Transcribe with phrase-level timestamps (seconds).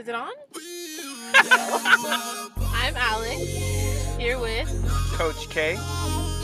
[0.00, 0.32] Is it on?
[1.34, 3.36] I'm Alex,
[4.16, 4.66] here with,
[5.12, 5.76] Coach K,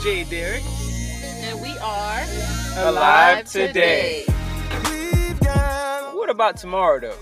[0.03, 0.61] J Derek,
[1.23, 2.23] and we are
[2.87, 4.25] alive today.
[4.83, 7.17] We've What about tomorrow though?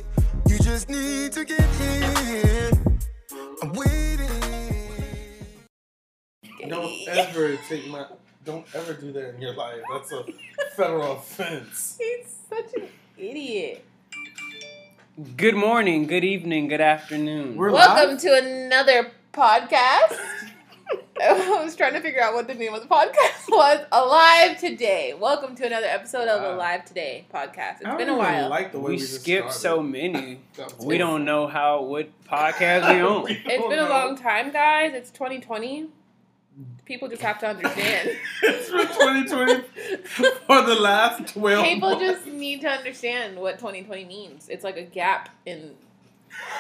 [0.49, 2.71] You just need to get here.
[3.61, 4.27] I'm waiting.
[6.67, 8.07] Don't ever take my.
[8.43, 9.79] Don't ever do that in your life.
[9.89, 10.25] That's a
[10.75, 11.97] federal offense.
[11.97, 13.85] He's such an idiot.
[15.37, 17.55] Good morning, good evening, good afternoon.
[17.55, 18.21] We're Welcome live?
[18.21, 20.17] to another podcast.
[21.21, 23.85] I was trying to figure out what the name of the podcast was.
[23.93, 25.13] Alive Today.
[25.17, 26.55] Welcome to another episode of Wow.
[26.55, 27.77] Alive Today podcast.
[27.77, 28.49] It's I been a even while.
[28.49, 30.39] Like the way we we, skipped so many.
[30.81, 33.25] We don't know how what podcast we own.
[33.29, 34.91] it's don't been a long time, guys.
[34.93, 35.87] It's 2020.
[36.85, 38.09] People just have to understand.
[38.43, 39.61] it's been 2020
[40.45, 42.05] for the last 12 People months.
[42.05, 44.49] just need to understand what 2020 means.
[44.49, 45.71] It's like a gap in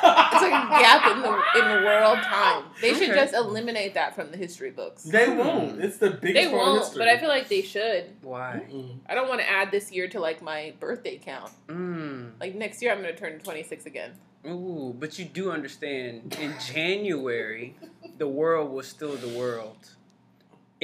[0.01, 1.27] it's like a gap in the
[1.59, 2.63] in the world time.
[2.81, 3.19] They should Okay.
[3.19, 5.03] just eliminate that from the history books.
[5.03, 5.81] They won't.
[5.83, 6.99] It's the biggest They won't, history.
[6.99, 8.05] but I feel like they should.
[8.21, 8.65] Why?
[8.71, 8.99] Mm.
[9.09, 11.51] I don't want to add this year to like my birthday count.
[11.67, 12.31] Mm.
[12.39, 14.11] Like next year, I'm gonna turn 26 again.
[14.47, 16.35] Ooh, but you do understand.
[16.39, 17.75] In January,
[18.17, 19.89] the world was still the world.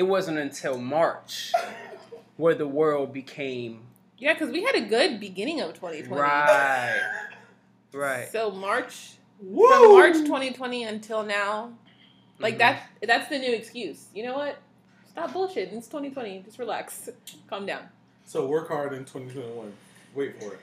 [0.02, 1.52] It wasn't until March
[2.36, 3.82] where the world became
[4.18, 6.20] Yeah, because we had a good beginning of 2020.
[6.20, 7.02] right,
[7.94, 8.28] right.
[8.32, 9.70] So March Woo!
[9.70, 11.74] from March 2020 until now,
[12.40, 12.58] like Mhm.
[12.58, 14.08] that that's the new excuse.
[14.16, 14.58] You know what?
[15.12, 15.74] Stop bullshitting.
[15.74, 16.40] It's 2020.
[16.40, 17.08] Just relax.
[17.48, 17.88] Calm down.
[18.26, 19.72] So work hard in 2021.
[20.16, 20.62] Wait for it.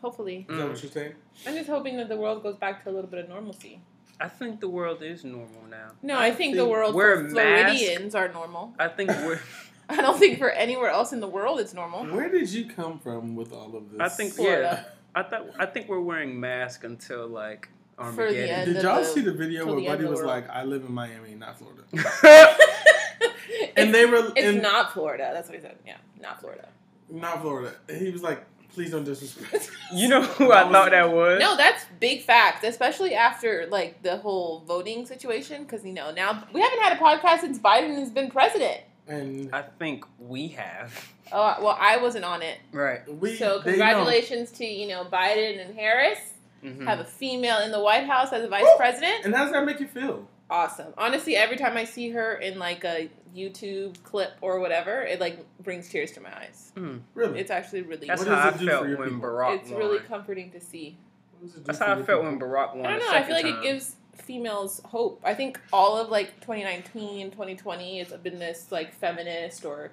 [0.00, 0.46] Hopefully.
[0.48, 0.68] Is that Mm.
[0.70, 1.14] what you're saying?
[1.44, 3.80] I'm just hoping that the world goes back to a little bit of normalcy.
[4.20, 5.90] I think the world is normal now.
[6.02, 7.76] No, I, I think, the world wear for a mask.
[7.78, 8.74] Floridians are normal.
[8.78, 9.40] I think we're.
[9.88, 12.06] I don't think for anywhere else in the world it's normal.
[12.06, 14.00] Where did you come from with all of this?
[14.00, 14.84] I think Florida.
[14.84, 14.92] yeah.
[15.14, 18.48] I thought I think we're wearing masks until like For the Armageddon.
[18.50, 18.74] end.
[18.74, 20.26] Did y'all the- see the video where the Buddy was world.
[20.28, 25.30] like, "I live in Miami, not Florida," it's, and they were it's and, not Florida.
[25.32, 25.76] That's what he said.
[25.86, 26.68] Yeah, not Florida.
[27.08, 27.72] not Florida.
[27.88, 28.44] And he was like,
[28.76, 31.40] "Please don't disrespect." you know who I thought that was?
[31.40, 35.62] No, that's big facts, especially after like the whole voting situation.
[35.62, 38.82] Because you know now we haven't had a podcast since Biden has been president.
[39.08, 40.92] And I think we have.
[41.32, 42.58] Oh well, I wasn't on it.
[42.70, 43.00] Right.
[43.08, 46.18] we So congratulations to you know Biden and Harris.
[46.62, 46.84] Mhm.
[46.84, 48.76] Have a female in the White House as a vice Woo!
[48.76, 49.24] president.
[49.24, 50.28] And how does that make you feel?
[50.48, 50.92] Awesome.
[50.96, 55.44] Honestly, every time I see her in like a YouTube clip or whatever, it like
[55.62, 56.72] brings tears to my eyes.
[56.76, 57.00] Mm.
[57.14, 57.40] Really?
[57.40, 59.20] It's actually really That's What how I does it do felt when people?
[59.28, 59.78] Barack it's won.
[59.80, 60.96] really comforting to see.
[61.40, 62.22] What does it do That's how I felt people?
[62.24, 62.86] when Barack won.
[62.86, 63.10] I don't know.
[63.10, 65.20] I feel like second it gives females hope.
[65.24, 69.90] I think all of like 2019, 2020 has been this like feminist or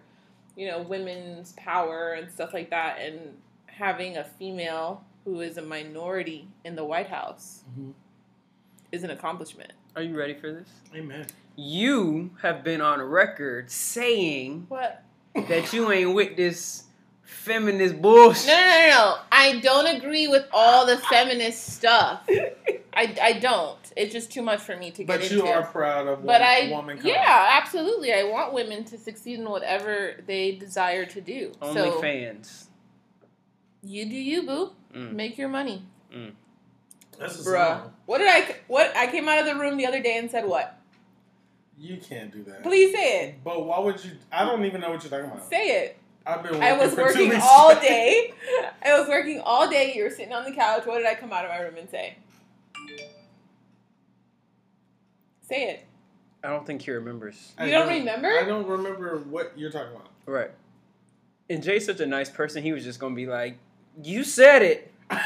[0.55, 3.19] you know women's power and stuff like that, and
[3.65, 7.93] having a female who is a minority in the White House Mhm.
[8.91, 9.73] is an accomplishment.
[9.95, 10.67] Are you ready for this?
[10.95, 11.25] Amen.
[11.55, 15.03] You have been on record saying What?
[15.35, 16.83] that you ain't with this
[17.21, 18.47] feminist bullshit.
[18.47, 19.15] No, no, no, no.
[19.31, 22.27] I don't agree with all the feminist stuff.
[22.95, 23.77] I, I don't.
[23.95, 25.35] It's just too much for me to get But into.
[25.35, 27.07] you are proud of but wo- I, womankind.
[27.07, 28.13] yeah, absolutely.
[28.13, 31.51] I want women to succeed in whatever they desire to do.
[31.61, 32.67] Only so fans.
[33.83, 34.71] you do you, boo.
[34.95, 35.13] Mm.
[35.13, 35.83] Make your money,
[37.19, 37.79] That's a bruh.
[37.81, 37.93] song.
[38.05, 38.55] What did I?
[38.67, 40.79] What I came out of the room the other day and said what?
[41.77, 42.63] You can't do that.
[42.63, 43.43] Please say it.
[43.43, 44.11] But why would you?
[44.31, 45.49] I don't even know what you're talking about.
[45.49, 45.97] Say it.
[46.25, 46.61] I've been.
[46.61, 48.33] I was for two working weeks all day.
[48.83, 49.93] I was working all day.
[49.95, 50.85] You were sitting on the couch.
[50.85, 52.15] What did I come out of my room and say?
[55.41, 55.85] Say it.
[56.43, 57.53] I don't think he remembers.
[57.57, 58.27] I You don't remember?
[58.29, 60.09] I don't remember what you're talking about.
[60.25, 60.51] Right.
[61.49, 62.63] And Jay's such a nice person.
[62.63, 63.57] He was just gonna be like,
[64.01, 64.91] "You said it.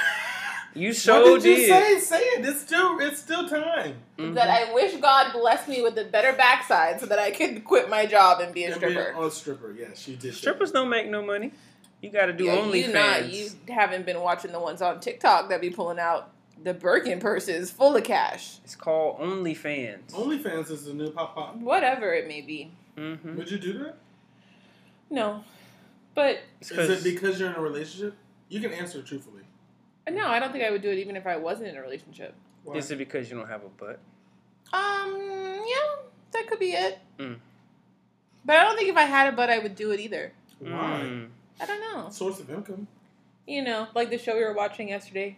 [0.78, 2.00] You so what did you did." say?
[2.00, 2.46] Say it.
[2.46, 3.00] It's still.
[3.00, 3.96] It's still time.
[4.18, 4.36] Mhm.
[4.36, 7.90] That I wish God blessed me with a better backside so that I could quit
[7.90, 9.26] my job and be a And being stripper.
[9.26, 9.76] a stripper.
[9.78, 10.34] Yes, you did.
[10.36, 11.52] Strippers don't make no money.
[12.02, 15.00] You got to do Yeah, only you not you haven't been watching the ones on
[15.00, 16.30] TikTok that be pulling out
[16.64, 18.58] the Birkin purses full of cash.
[18.64, 20.12] It's called OnlyFans.
[20.12, 21.56] OnlyFans is the new pop pop.
[21.58, 22.72] Whatever it may be.
[22.98, 23.36] Mm-hmm.
[23.38, 23.96] Would you do that?
[25.10, 25.44] No.
[26.16, 28.16] But It's Is 'cause- it because you're in a relationship?
[28.50, 29.37] You can answer truthfully.
[30.10, 32.34] No, I don't think I would do it even if I wasn't in a relationship.
[32.64, 32.76] Why?
[32.76, 34.00] is it because you don't have a butt?
[34.74, 35.16] Um,
[35.66, 37.00] yeah, that could be it.
[37.18, 37.38] Mm.
[38.44, 40.34] But I don't think if I had a butt, I would do it either.
[40.60, 40.70] Why?
[40.70, 41.30] Mm.
[41.60, 42.10] I don't know.
[42.10, 42.88] Source of income.
[43.46, 45.38] You know, like the show we were watching yesterday.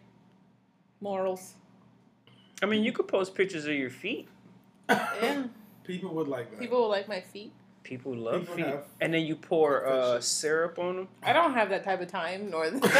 [1.01, 1.54] Morals.
[2.62, 4.27] I mean, you could post pictures of your feet.
[4.89, 5.44] Yeah.
[5.83, 6.60] People would like that.
[6.60, 7.51] People will like my feet.
[7.90, 8.66] People love People feet.
[8.68, 11.08] have And then you pour uh, syrup on them.
[11.24, 12.78] I don't have that type of time, nor the.
[12.78, 12.92] Nor am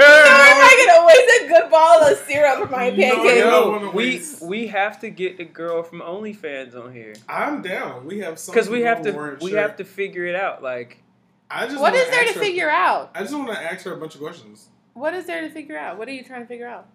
[0.00, 3.24] I gonna waste a good ball of syrup for my No, pancake.
[3.24, 3.30] yeah.
[3.30, 7.14] I don't Yo, wanna we we have to get the girl from OnlyFans on here
[7.28, 8.06] I'm down.
[8.06, 9.60] We have some because we have to we sure.
[9.60, 10.62] have to figure it out.
[10.62, 11.02] Like
[11.50, 13.10] I just What wanna is there to her- figure out?
[13.14, 14.68] I just want to ask her a bunch of questions.
[14.94, 15.98] What is there to figure out?
[15.98, 16.86] What are you trying to figure out?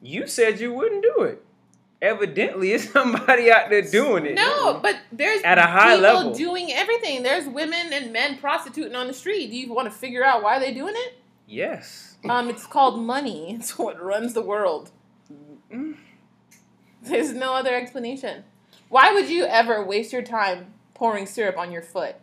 [0.00, 1.44] you said, you wouldn't do it.
[2.00, 4.34] Evidently, it's somebody out there doing it.
[4.34, 6.34] No, but there's At a high people level.
[6.34, 7.22] doing everything.
[7.24, 9.50] There's women and men prostituting on the street.
[9.50, 11.18] Do you want to figure out why they're doing it?
[11.46, 12.16] Yes.
[12.28, 13.54] Um, it's called money.
[13.58, 14.90] It's what runs the world.
[15.72, 15.96] Mm.
[17.02, 18.44] There's no other explanation.
[18.88, 22.16] Why would you ever waste your time pouring syrup on your foot?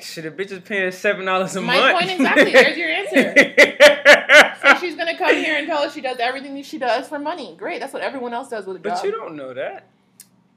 [0.00, 1.92] Should a bitch is paying seven dollars a My month?
[1.94, 2.52] My point exactly.
[2.52, 4.51] There's your answer.
[4.74, 7.18] So she's gonna come here and tell us she does everything that she does for
[7.18, 7.54] money.
[7.58, 8.94] Great, that's what everyone else does with a job.
[8.96, 9.86] but you don't know that.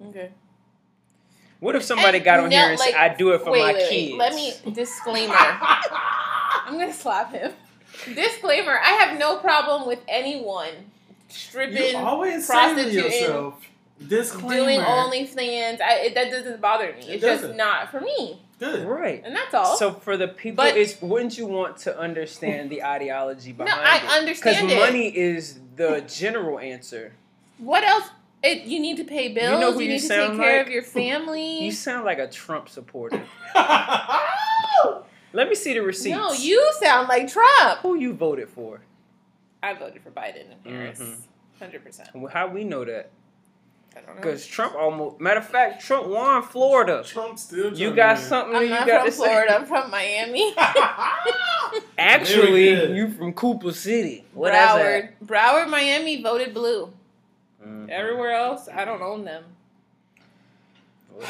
[0.09, 0.31] Okay.
[1.59, 3.51] What if somebody And got on no, here and like, said, "I do it for
[3.51, 3.89] wait, my wait, wait.
[3.89, 4.17] kids"?
[4.17, 5.33] Let me disclaimer.
[5.37, 7.53] I'm gonna slap him.
[8.13, 10.69] Disclaimer: I have no problem with anyone
[11.29, 13.61] stripping, You always prostituting, yourself,
[14.05, 14.55] disclaimer.
[14.65, 15.81] doing OnlyFans.
[15.81, 16.99] I, it, that doesn't bother me.
[17.07, 17.57] It It's just doesn't.
[17.57, 18.87] not for me, Good.
[18.87, 19.21] Right.
[19.25, 19.75] and that's all.
[19.77, 23.83] So for the people, But- it's wouldn't you want to understand the ideology behind no,
[23.89, 24.03] I it?
[24.05, 27.13] I understand because money is the general answer.
[27.57, 28.09] What else?
[28.43, 29.53] It, you need to pay bills.
[29.53, 30.67] You, know who you need to sound take care like?
[30.67, 31.63] of your family.
[31.65, 33.21] You sound like a Trump supporter.
[35.33, 36.15] Let me see the receipts.
[36.15, 37.79] no, you sound like Trump.
[37.81, 38.81] Who you voted for?
[39.61, 41.17] I voted for Biden and Harris, Mhm.
[41.59, 42.09] 100 percent.
[42.13, 43.09] Well, How we know that?
[43.95, 44.21] I don't know.
[44.21, 45.21] Because Trump almost.
[45.21, 47.03] Matter of fact, Trump won Florida.
[47.05, 47.73] Trump still.
[47.73, 49.49] You trying got to- something I'm you not got from to Florida.
[49.51, 49.55] say?
[49.55, 50.53] I'm from Miami.
[51.97, 52.95] Actually, Very good.
[52.97, 54.25] you from Cooper City.
[54.33, 55.19] What is that?
[55.25, 56.91] Broward, Broward, Miami voted blue.
[57.65, 57.89] Mhm.
[57.89, 59.43] Everywhere else, I don't own them.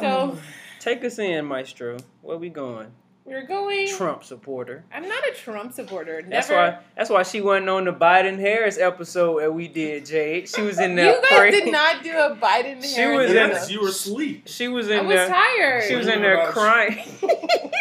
[0.00, 0.38] So
[0.78, 1.98] Take us in, Maestro.
[2.22, 2.88] Where we going?
[3.30, 3.88] We're going.
[3.96, 4.84] Trump supporter.
[4.92, 6.20] I'm not a Trump supporter.
[6.20, 6.30] Never.
[6.30, 6.78] That's why.
[6.96, 10.48] That's why she wasn't on the Biden Harris episode that we did, Jade.
[10.48, 11.06] She was in there.
[11.14, 11.64] you there guys praying.
[11.64, 12.82] did not do a Biden.
[12.84, 13.60] She Harris was in- episode.
[13.60, 14.42] Yes, you were asleep.
[14.46, 14.98] She was in.
[15.00, 15.28] I was there.
[15.28, 15.84] tired.
[15.88, 16.98] She was in there crying.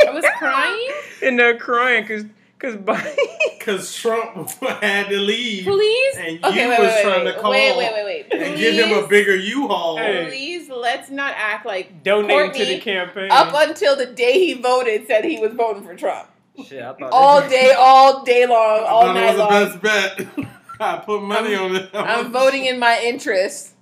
[0.07, 0.89] I was crying.
[1.21, 2.23] in there crying because
[2.59, 3.15] because Biden.
[3.57, 4.49] Because Trump
[4.81, 6.15] had to leave Please.
[6.17, 8.41] And okay, you wait, was wait, trying wait, to call wait, wait, wait, wait.
[8.41, 9.97] and give him a bigger U-Haul.
[9.97, 10.25] Hey.
[10.27, 13.29] Please, let's not act like Donating to the campaign.
[13.31, 16.27] up until the day he voted said he was voting for Trump.
[16.67, 19.49] Shit, I thought All that- day, all day long, I all thought night it long.
[19.53, 20.47] was the best bet.
[20.81, 21.89] I put money on it.
[21.93, 23.73] I'm voting in my interest.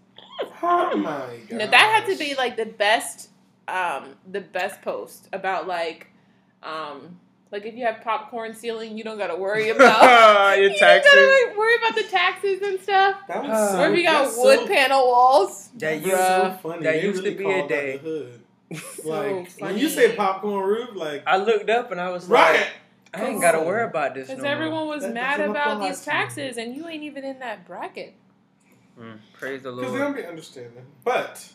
[0.61, 1.51] Oh my god.
[1.57, 3.29] No, that had to be like the best,
[3.67, 6.07] um, the best post about like,
[6.63, 7.19] um,
[7.51, 11.11] like if you have popcorn ceiling, you don't gotta worry about Your you taxes.
[11.11, 13.15] don't gotta like, worry about the taxes and stuff.
[13.27, 15.69] That was Uh, so, or if you got wood so, panel walls.
[15.77, 16.53] That used Bruh.
[16.53, 16.83] so funny.
[16.83, 17.97] that They used to be a day.
[17.97, 18.41] the hood.
[19.03, 22.59] So Like when you say popcorn roof, like I looked up and I was right.
[22.59, 22.67] like,
[23.13, 24.27] I ain't gotta worry about this.
[24.27, 27.65] Because no everyone was That- mad about these taxes, and you ain't even in that
[27.65, 28.13] bracket.
[28.99, 29.81] Mm, praise the Lord.
[29.81, 30.13] Because they Lord.
[30.15, 30.85] don't be understanding.
[31.05, 31.47] But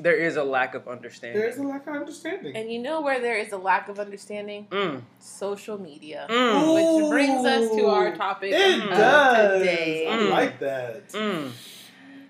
[0.00, 1.40] There is a lack of understanding.
[1.40, 2.54] there's a lack of understanding.
[2.56, 4.68] And you know where there is a lack of understanding?
[4.70, 6.26] Mm, Social media.
[6.30, 9.58] mm, Which brings us to our topic It of does.
[9.60, 10.06] today.
[10.08, 10.30] I Mm.
[10.30, 11.08] like that.
[11.10, 11.50] mm,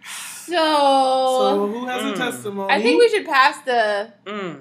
[0.03, 0.55] So,
[1.39, 2.13] So who has Mm.
[2.13, 2.73] a testimony?
[2.73, 4.61] I think we should pass the mm.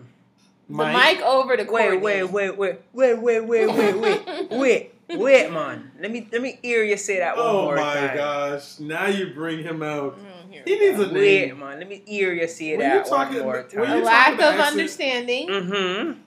[0.69, 1.97] the mic over to Courtney.
[1.99, 4.21] wait, wait, wait, wait, wait, wait, wait, wait,
[4.51, 5.91] wait, wait, man.
[6.01, 7.87] Let me let me hear you say that one Oh more time.
[8.03, 8.79] Oh my gosh!
[8.79, 10.19] Now you bring him out.
[10.19, 11.03] Mm, here He needs go.
[11.05, 11.59] a Wait, name.
[11.59, 11.79] man.
[11.79, 14.33] Let me hear you see it that you one talking- more when a you lack
[14.33, 15.47] of to accent- understanding.
[15.49, 16.19] Mm-hmm.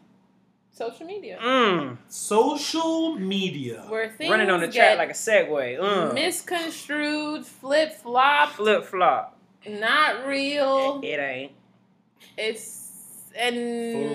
[0.73, 1.99] Social media, Mm.
[2.09, 3.85] Social media.
[3.89, 5.79] where things Running on the get track like a segue.
[5.79, 6.15] Mm.
[6.15, 9.37] misconstrued, flip flop, Flip flop.
[9.69, 11.01] not real.
[11.03, 11.53] It ain't.
[12.39, 12.63] It's
[13.41, 13.57] and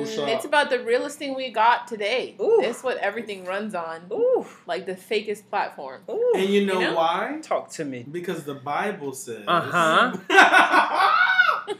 [0.07, 0.27] Photoshop.
[0.35, 2.35] it's about the realest thing we got today.
[2.39, 2.59] Ooh.
[2.61, 4.45] That's what everything runs on, Ooh.
[4.67, 6.01] like the fakest platform.
[6.09, 6.33] Ooh.
[6.35, 6.95] And you know, You know?
[6.95, 7.39] why?
[7.41, 8.05] Talk to me.
[8.09, 9.43] Because the Bible says.
[9.47, 10.15] Uh-huh.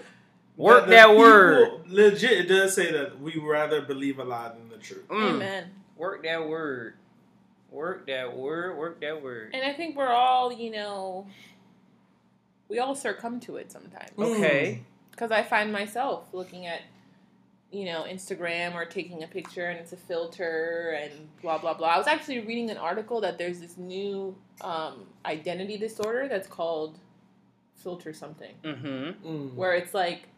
[0.58, 1.70] Work the that people- word.
[1.88, 5.08] Legit, it does say that we rather believe a lie than the truth.
[5.10, 5.36] Mm.
[5.36, 5.66] Amen.
[5.98, 6.94] Work that word.
[7.72, 8.78] Work that word.
[8.78, 9.52] Work that word.
[9.54, 11.28] And I think we're all, you know,
[12.70, 14.12] we all succumb to it sometimes.
[14.18, 14.82] Okay.
[15.12, 16.82] Because I find myself looking at,
[17.76, 21.90] you know, Instagram or taking a picture and it's a filter and blah, blah, blah.
[21.90, 26.98] I was actually reading an article that there's this new um, identity disorder that's called
[27.76, 29.28] filter something, Mm-hmm.
[29.28, 29.54] Mm.
[29.56, 30.30] where it's like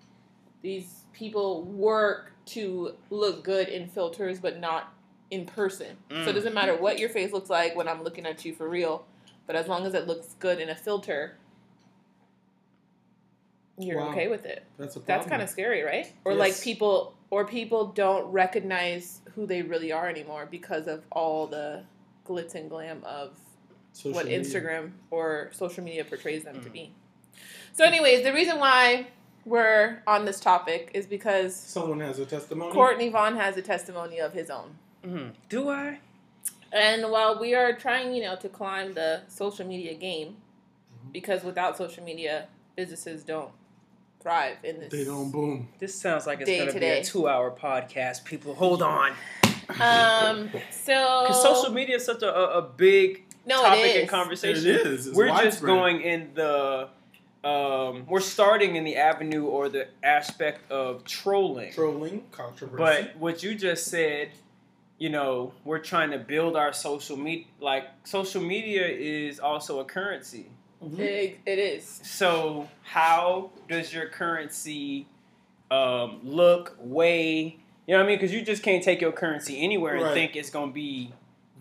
[0.63, 4.94] these people work to look good in filters but not
[5.29, 5.96] in person.
[6.10, 6.34] So it Mm.
[6.34, 9.06] doesn't matter what your face looks like when I'm looking at you for real,
[9.46, 11.38] but as long as it looks good in a filter,
[13.77, 14.10] you're Wow.
[14.12, 14.63] okay with it.
[14.77, 15.17] That's a problem.
[15.19, 16.12] That's kind of scary, right?
[16.25, 21.46] Or like people or people don't recognize who they really are anymore because of all
[21.48, 21.84] the
[22.25, 23.38] glitz and glam of
[23.93, 24.39] Social what media.
[24.39, 26.74] Instagram or social media portrays them to Mhm.
[26.74, 26.93] be.
[27.74, 29.07] So, anyways, the reason why
[29.46, 32.72] we're on this topic is because Someone has a testimony.
[32.74, 34.77] Courtney Vaughn has a testimony of his own.
[35.03, 35.34] Mhm.
[35.50, 36.00] Do I?
[36.72, 40.38] And while we are trying, you know, to climb the social media game,
[41.05, 41.12] Mhm.
[41.13, 43.51] because without social media, businesses don't
[44.19, 44.91] thrive in this.
[44.91, 45.69] They don't boom.
[45.79, 48.24] This sounds like it's gonna be a two-hour podcast.
[48.25, 49.12] People, hold on.
[49.79, 50.50] Um.
[50.71, 51.25] So.
[51.27, 54.65] Because social media is such a, a, a big no, topic and conversation.
[54.65, 55.07] It is.
[55.07, 56.89] It's we're just going in the
[57.43, 61.71] um, we're starting in the avenue or the aspect of trolling.
[61.71, 62.77] trolling, controversy.
[62.77, 64.31] But what you just said,
[64.97, 67.45] you know, we're trying to build our social media.
[67.62, 70.47] Like social media is also a currency.
[70.84, 71.00] Mhm.
[71.00, 71.86] It, it is.
[72.03, 75.07] So how does your currency
[75.72, 77.57] um, look, weigh?
[77.88, 78.17] You know what I mean?
[78.17, 81.12] Because you just can't take your currency anywhere and think it's going to be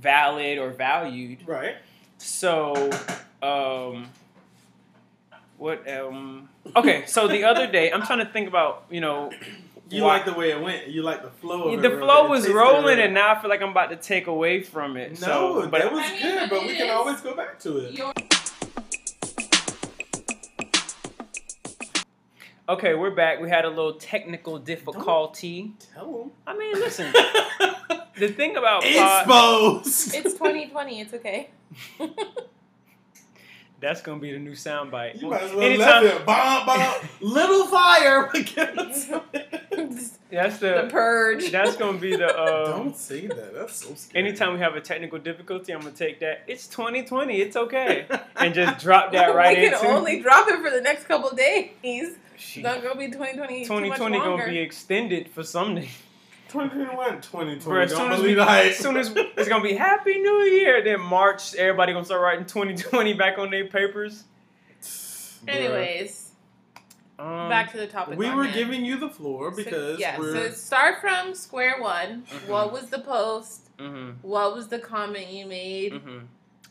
[0.01, 1.39] valid or valued.
[1.47, 1.77] right.
[2.19, 2.91] So,
[3.43, 4.09] um,
[5.59, 5.89] what?
[5.91, 9.31] Um, okay, so the other day, I'm trying to think about, you know,
[9.91, 10.89] You why- like the way it went.
[10.89, 11.75] You like the flow.
[11.75, 13.91] Of the it, flow It was tasted rolling, and now I feel like I'm about
[13.91, 15.13] to take away from it.
[15.21, 16.51] no, so, but that was I mean, good.
[16.51, 17.95] but But it we can always go back to it.
[22.69, 23.41] Okay, we're back.
[23.41, 25.73] We had a little technical difficulty.
[25.95, 27.13] Tell I mean, listen,
[28.19, 30.15] the thing about pod, Exposed.
[30.15, 31.01] It's 2020.
[31.01, 31.51] It's okay.
[33.81, 35.21] that's gonna be the new soundbite.
[35.21, 36.27] You might as well Anytime- let it.
[36.27, 36.95] Bomb, bomb.
[37.21, 38.31] Little fire.
[40.29, 40.89] That's the the.
[40.91, 41.51] purge.
[41.51, 42.27] That's gonna be the.
[42.37, 43.55] Uh, Don't say that.
[43.55, 44.27] That's so scary.
[44.27, 46.43] anytime we have a technical difficulty, I'm gonna take that.
[46.47, 47.41] It's 2020.
[47.41, 48.07] It's okay,
[48.37, 49.87] and just drop that right we can into.
[49.87, 52.17] only drop it for the next couple days.
[52.37, 52.63] It's Shit.
[52.65, 53.65] not gonna be 2020.
[53.65, 55.89] 2020 too gonna be extended for Sunday.
[56.49, 57.61] 2021, 2020.
[57.65, 60.41] Bro, as Don't soon as, we, the as soon as it's gonna be Happy New
[60.43, 64.25] Year, then March, everybody gonna start writing 2020 back on their papers.
[65.49, 66.33] Anyways,
[67.19, 68.19] Um, back to the topic.
[68.19, 68.55] we were hand.
[68.55, 70.19] giving you the floor So- because yeah.
[70.19, 72.25] we're So start from square one.
[72.31, 72.49] Mhm.
[72.49, 73.71] What was the post?
[73.79, 75.93] hmm What was the comment you made?
[75.95, 76.19] hmm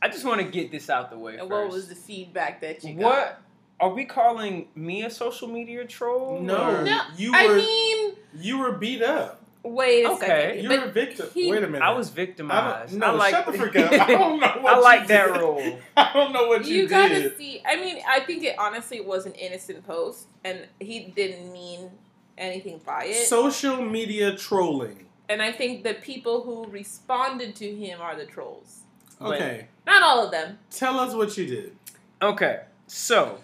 [0.01, 1.51] I just want to get this out the way And first.
[1.51, 3.03] what was the feedback that you got?
[3.03, 3.41] What
[3.79, 6.39] are we calling me a social media troll?
[6.41, 9.41] no, No, you I were mean, you were beat up.
[9.63, 10.25] wait a Okay.
[10.27, 10.63] second.
[10.63, 11.27] You were a victim.
[11.33, 11.81] he- Wait a minute.
[11.81, 12.91] I was victimized.
[12.91, 13.91] don't, no, I like, shut the freak up.
[13.91, 15.41] I don't know what I you like that did.
[15.41, 15.79] role.
[15.97, 16.81] I don't know what you, did.
[16.83, 17.37] you gotta did.
[17.37, 17.61] see.
[17.65, 21.89] I mean, I think it honestly was an innocent post, and he didn't mean
[22.37, 23.27] anything by it.
[23.27, 25.05] Social media trolling.
[25.27, 28.79] and I think the people who responded to him are the trolls.
[29.19, 30.59] But- Okay, Not all of them.
[30.69, 31.75] tell us what you did.
[32.21, 33.39] Okay, so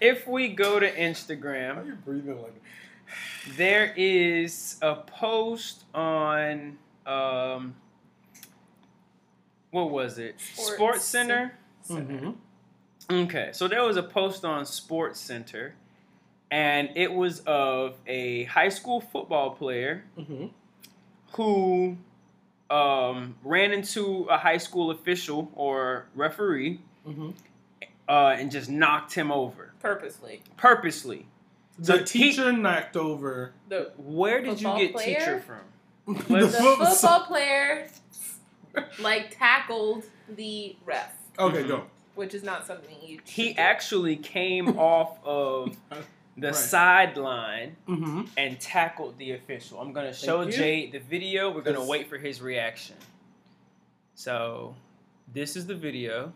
[0.00, 2.54] if we go to Why are Instagram, you breathing like?
[3.56, 7.74] there is a post on um,
[9.70, 10.40] what was it?
[10.40, 11.50] Sports SportsCenter.
[11.88, 12.30] Mm-hmm.
[13.10, 15.72] Okay, so there was a post on SportsCenter,
[16.50, 20.46] and it was of a high school football player Mm-hmm.
[21.32, 21.96] who
[22.70, 27.30] um, ran into a high school official or referee Mm-hmm.
[28.06, 30.42] uh, and just knocked him over Purposely.
[30.56, 31.26] purposely.
[31.78, 35.18] The So he- teacher knocked over The Where did you get player?
[35.18, 36.14] teacher from?
[36.28, 37.88] the, the football player
[39.00, 41.68] like tackled the ref, Okay, Mhm.
[41.68, 41.84] go.
[42.14, 43.20] which is not something you.
[43.24, 43.60] He do.
[43.60, 45.76] actually came off of
[46.36, 46.54] the Right.
[46.56, 48.22] sideline Mm-hmm.
[48.36, 49.80] and tackled the official.
[49.80, 50.58] I'm gonna show Thank you.
[50.58, 51.50] Jade the video.
[51.50, 51.88] We're gonna Yes.
[51.88, 52.96] wait for his reaction.
[54.14, 54.74] So,
[55.32, 56.32] this is the video.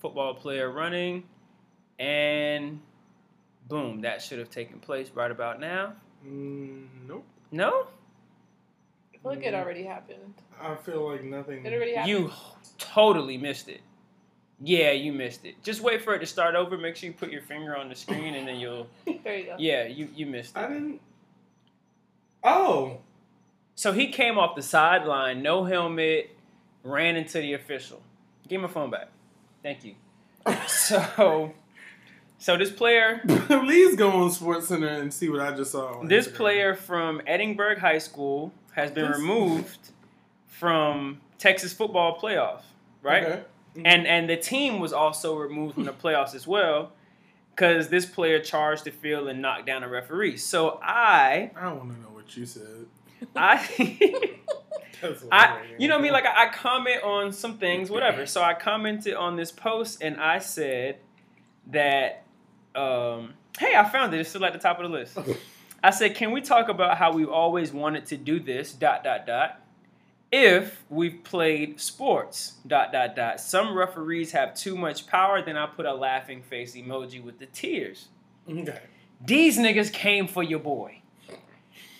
[0.00, 1.24] Football player running,
[2.02, 2.80] and
[3.68, 5.92] boom, that should have taken place right about now.
[6.26, 7.24] Mm, nope.
[7.50, 7.86] No,
[9.14, 10.34] I feel like it already happened.
[10.60, 11.64] I feel like nothing.
[11.64, 12.10] It already happened.
[12.10, 12.30] you
[12.78, 13.80] totally missed it.
[14.64, 15.60] Yeah, you missed it.
[15.64, 16.78] Just wait for it to start over.
[16.78, 18.86] Make sure you put your finger on the screen, and then you'll.
[19.24, 19.56] There you go.
[19.58, 20.60] Yeah, you you missed it.
[20.60, 21.00] I didn't.
[22.44, 22.98] Oh,
[23.76, 26.30] So he came off the sideline, no helmet,
[26.82, 28.02] ran into the official.
[28.48, 29.08] Give my phone back.
[29.62, 29.94] Thank you.
[30.66, 31.52] So,
[32.42, 36.02] so this player, please go on SportsCenter and see what I just saw.
[36.02, 36.34] this Instagram.
[36.34, 39.78] player from Edinburg High School has been This- removed
[40.48, 42.62] from Texas football playoff,
[43.00, 43.22] right?
[43.24, 43.42] Okay.
[43.84, 46.90] And and the team was also removed from the playoffs as well
[47.54, 50.36] because this player charged the field and knocked down a referee.
[50.36, 52.86] So I, I don't want to know what you said.
[53.36, 54.36] I.
[55.32, 56.02] I, you know know.
[56.02, 58.26] me, like I, I comment on some things, whatever.
[58.26, 60.98] So I commented on this post and I said
[61.68, 62.21] that
[62.74, 64.20] um, Hey, I found it.
[64.20, 65.18] It's still at the top of the list.
[65.84, 68.72] I said, can we talk about how we've always wanted to do this?
[68.72, 69.60] Dot dot dot.
[70.30, 72.54] If we've played sports.
[72.66, 73.40] Dot dot dot.
[73.40, 75.42] Some referees have too much power.
[75.42, 78.08] Then I put a laughing face emoji with the tears.
[78.48, 78.80] Okay.
[79.20, 81.02] These niggas came for your boy.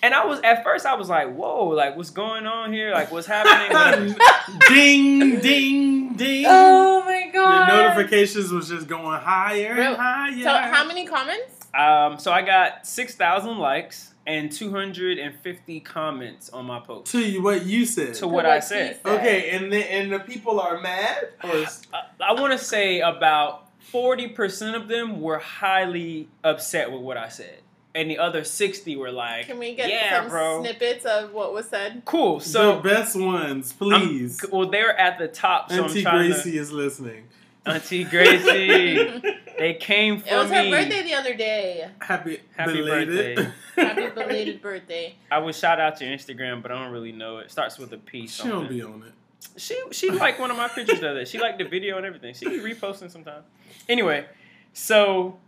[0.03, 2.91] And I was at first I was like, whoa, like what's going on here?
[2.91, 4.17] Like what's happening?
[4.69, 6.45] Ding, ding, ding.
[6.49, 7.69] Oh my Your god.
[7.69, 10.43] notifications was just going higher Real- and higher.
[10.43, 11.59] So how many comments?
[11.75, 16.79] Um, so I got six thousand likes and two hundred and fifty comments on my
[16.81, 17.11] post.
[17.13, 18.15] To what you said.
[18.15, 19.01] To what To I he said.
[19.05, 21.51] Okay, and the and the people are mad, or
[21.95, 27.17] I, I want to say about forty percent of them were highly upset with what
[27.17, 27.61] I said,
[27.95, 31.53] and the other sixty were like, Can we get "Yeah, some bro, snippets of what
[31.53, 32.03] was said?
[32.05, 34.45] cool." So, the best ones, please.
[34.51, 37.25] well, they're at the top, so Auntie I'm trying Gracie is listening.
[37.65, 39.23] Auntie Gracie,
[39.59, 41.89] they came for It was her birthday the other day.
[42.01, 43.37] Happy, Happy belated.
[43.37, 43.53] birthday.
[43.87, 45.15] Happy belated birthday.
[45.31, 47.51] I would shout out your Instagram, but I don't really know it.
[47.53, 48.27] Starts with a P.
[48.27, 49.13] she don't be on it.
[49.61, 51.25] She she liked one of my pictures the other day.
[51.25, 52.35] She liked the video and everything.
[52.35, 53.45] She be reposting sometimes.
[53.89, 54.25] Anyway,
[54.73, 55.39] so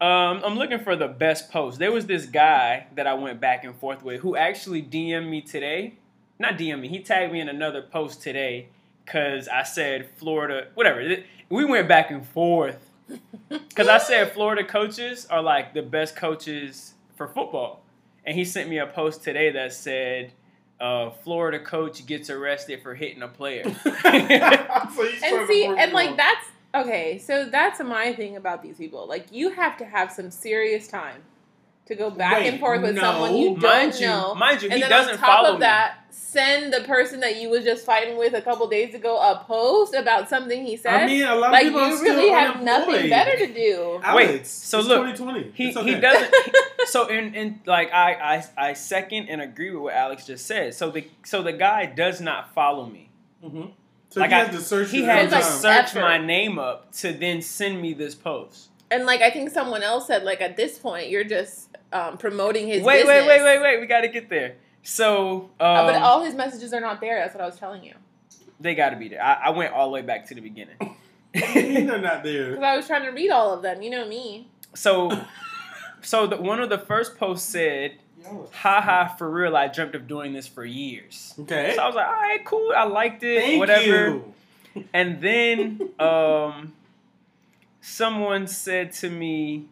[0.00, 1.80] um, I'm looking for the best post.
[1.80, 5.40] There was this guy that I went back and forth with who actually DM'd me
[5.40, 5.94] today.
[6.38, 6.88] Not DM me.
[6.88, 8.68] He tagged me in another post today
[9.04, 11.16] because I said Florida, whatever.
[11.48, 12.78] We went back and forth
[13.48, 17.82] because I said Florida coaches are like the best coaches for football,
[18.24, 20.32] and he sent me a post today that said.
[20.80, 23.64] Uh, Florida coach gets arrested for hitting a player.
[23.84, 27.18] so And see, and like that's okay.
[27.18, 29.06] So that's my thing about these people.
[29.08, 31.22] Like you have to have some serious time
[31.86, 33.00] to go back Wait, and forth with no.
[33.00, 34.34] someone you don't mind you, know.
[34.34, 37.40] mind you, and he then doesn't on top follow of that, send the person that
[37.40, 40.92] you was just fighting with a couple days ago a post about something he said.
[41.02, 43.54] I mean, a lot like of people are you still really have nothing better to
[43.54, 44.00] do.
[44.14, 45.52] Wait, so it's look, 2020.
[45.54, 45.94] He It's okay.
[45.94, 46.34] he doesn't.
[46.88, 48.12] so in in like I,
[48.58, 50.74] I I second and agree with what Alex just said.
[50.74, 53.08] So the so the guy does not follow me.
[53.42, 53.72] Mhm.
[54.10, 54.90] So Like he I- has to search.
[54.90, 56.00] He had every to like search effort.
[56.00, 58.68] my name up to then send me this post.
[58.90, 62.66] And like I think someone else said, like at this point you're just um, promoting
[62.66, 63.26] his Wait, business.
[63.26, 63.80] wait, wait, wait, wait.
[63.80, 64.56] We got to get there.
[64.82, 67.18] So um, Uh, but all his messages are not there.
[67.18, 67.94] That's what I was telling you.
[68.60, 69.22] they got to be there.
[69.22, 70.76] I, I went all the way back to the beginning.
[71.34, 72.50] They're not there.
[72.50, 73.82] Because I was trying to read all of them.
[73.82, 74.48] You know me.
[74.74, 75.10] so
[76.00, 77.98] so the, one of the first posts said,
[78.52, 81.72] "Haha, for real, I dreamt of doing this for years." Okay.
[81.76, 82.72] So I was like, all right, cool.
[82.76, 83.40] I liked it.
[83.42, 83.84] Thank whatever.
[83.86, 84.34] you.
[84.92, 86.74] And then um,
[87.80, 89.66] someone said to me,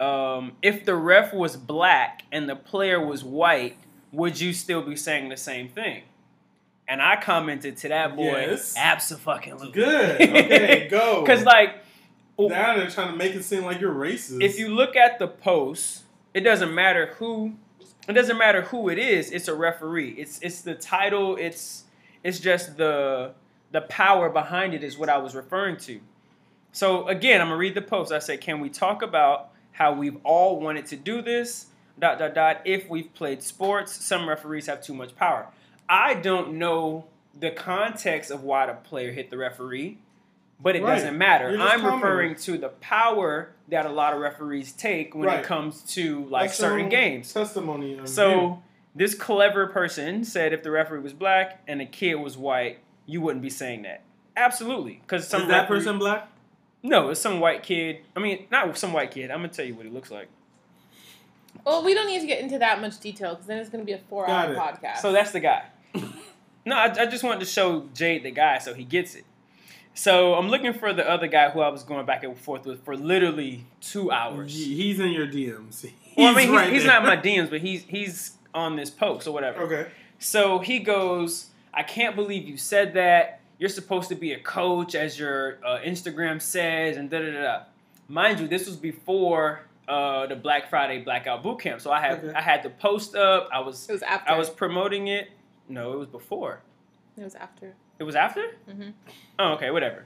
[0.00, 3.76] um, if the ref was black and the player was white,
[4.12, 6.02] would you still be saying the same thing?
[6.86, 8.74] And I commented to that boy, Yes.
[8.76, 9.70] absolutely.
[9.72, 10.20] Good.
[10.22, 11.20] Okay, go.
[11.20, 11.84] Because, like,
[12.38, 14.42] now they're trying to make it seem like you're racist.
[14.42, 17.54] if you look at the post, it doesn't matter who
[18.08, 20.12] it doesn't matter who it is, it's a referee.
[20.12, 21.84] It's it's the title, it's
[22.24, 23.34] it's just the
[23.70, 26.00] the power behind it is what I was referring to.
[26.72, 28.12] So again, I'm gonna read the post.
[28.12, 31.66] I said, Can we talk about how we've all wanted to do this?
[31.98, 32.62] Dot dot dot.
[32.64, 35.48] If we've played sports, some referees have too much power.
[35.88, 37.06] I don't know
[37.38, 39.98] the context of why the player hit the referee,
[40.60, 40.94] but it Right.
[40.96, 41.48] doesn't matter.
[41.48, 41.94] I'm commenting.
[41.94, 45.40] referring to the power that a lot of referees take when Right.
[45.40, 47.32] it comes to like That's certain games.
[47.32, 47.92] Testimony.
[47.92, 48.06] on here.
[48.06, 48.62] So
[48.94, 53.20] this clever person said if the referee was black and the kid was white, you
[53.20, 54.02] wouldn't be saying that.
[54.36, 56.28] Absolutely, because some is that referee- person black?
[56.82, 57.98] No, it's some white kid.
[58.16, 59.30] I mean, not some white kid.
[59.30, 60.28] I'm gonna tell you what he looks like.
[61.64, 63.86] Well, we don't need to get into that much detail because then it's going to
[63.86, 64.98] be a four-hour podcast.
[64.98, 65.64] So that's the guy.
[66.64, 69.24] no, I, I just wanted to show Jade the guy so he gets it.
[69.98, 72.84] So I'm looking for the other guy who I was going back and forth with
[72.84, 74.54] for literally two hours.
[74.54, 75.82] He's in your DMs.
[75.82, 77.00] He's Well, I mean, he's, right he's there.
[77.00, 79.62] not in my DMs, but he's he's on this post or whatever.
[79.62, 79.90] Okay.
[80.20, 83.40] So he goes, I can't believe you said that.
[83.58, 87.42] You're supposed to be a coach, as your uh, Instagram says, and da da da.
[87.42, 87.62] da.
[88.06, 92.18] Mind you, this was before uh, the Black Friday Blackout Boot Camp, so I had
[92.20, 92.32] Okay.
[92.34, 93.48] I had the post up.
[93.52, 94.30] I was it was after.
[94.30, 95.32] I was promoting it.
[95.68, 96.60] No, it was before.
[97.16, 97.74] It was after.
[97.98, 98.42] It was after.
[98.68, 98.92] Mhm.
[99.38, 100.04] Oh, okay, whatever.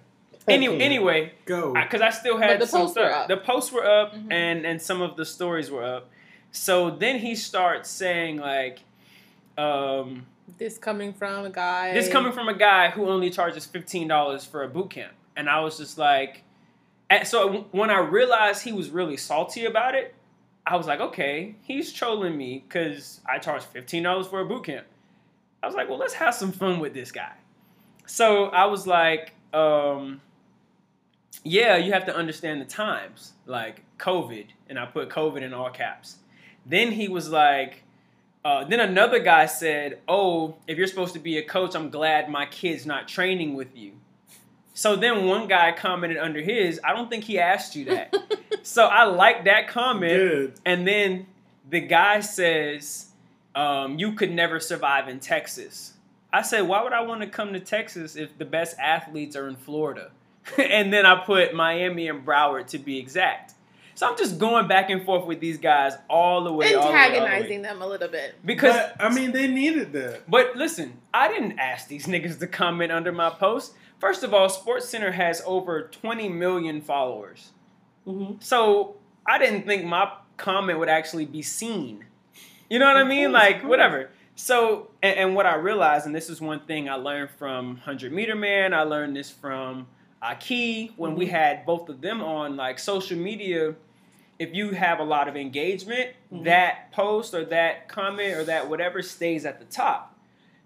[0.49, 0.81] Any, Okay.
[0.85, 1.73] anyway, Go.
[1.75, 3.29] because I still had But the some posts were up.
[3.29, 4.33] The posts were up, Mhm.
[4.33, 6.09] and and some of the stories were up.
[6.51, 8.81] So then he starts saying like,
[9.57, 10.27] um,
[10.59, 11.93] This coming from a guy.
[11.95, 15.49] this coming from a guy who only charges fifteen dollars for a boot camp, and
[15.49, 16.43] I was just like,
[17.09, 20.15] and so when I realized he was really salty about it,
[20.67, 24.65] I was like, okay, he's trolling me because I charge fifteen dollars for a boot
[24.65, 24.87] camp.
[25.63, 27.33] I was like, well, let's have some fun with this guy.
[28.13, 30.21] So I was like, um,
[31.45, 35.71] yeah, you have to understand the times, like COVID, and I put COVID in all
[35.71, 36.19] caps.
[36.67, 37.85] Then he was like,
[38.45, 42.29] uh, then another guy said, "Oh, if you're supposed to be a coach, I'm glad
[42.29, 43.93] my kid's not training with you."
[44.75, 48.15] So then one guy commented under his, "I don't think he asked you that."
[48.63, 50.55] so I like that comment, Good.
[50.67, 51.29] and then
[51.71, 53.07] the guy says,
[53.55, 55.92] um, "You could never survive in Texas."
[56.33, 59.49] I said, "Why would I want to come to Texas if the best athletes are
[59.49, 60.11] in Florida?"
[60.59, 63.55] and then I put Miami and Broward to be exact.
[63.95, 66.89] So I'm just going back and forth with these guys all the way, all the
[66.89, 67.19] way, all the way.
[67.19, 68.35] Antagonizing them a little bit.
[68.45, 70.29] because But, I mean, they needed that.
[70.29, 73.75] but listen, I didn't ask these niggas to comment under my post.
[73.99, 77.51] First of all, SportsCenter has over 20 million followers.
[78.07, 78.41] Mm-hmm.
[78.41, 82.07] So I didn't think my comment would actually be seen.
[82.69, 83.31] You know what I mean?
[83.31, 83.71] course, like, of course.
[83.71, 84.11] whatever.
[84.35, 88.13] So, and, and what I realized, and this is one thing I learned from 100
[88.13, 89.87] Meter Man, I learned this from
[90.23, 91.31] Aki when we Mhm.
[91.31, 93.75] had both of them on, like, social media.
[94.39, 96.45] If you have a lot of engagement, Mhm.
[96.45, 100.15] that post or that comment or that whatever stays at the top.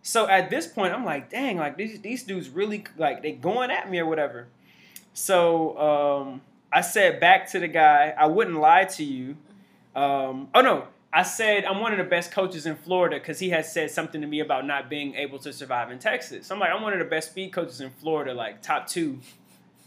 [0.02, 3.72] So at this point, I'm like, dang, like these these dudes really like they going
[3.72, 4.46] at me or whatever.
[5.14, 9.37] So um, I said back to the guy, I wouldn't lie to you.
[9.96, 13.48] Um, oh no, I said I'm one of the best coaches in Florida because he
[13.48, 16.50] has said something to me about not being able to survive in Texas.
[16.50, 19.20] I'm like, I'm one of the best speed coaches in Florida, like top two.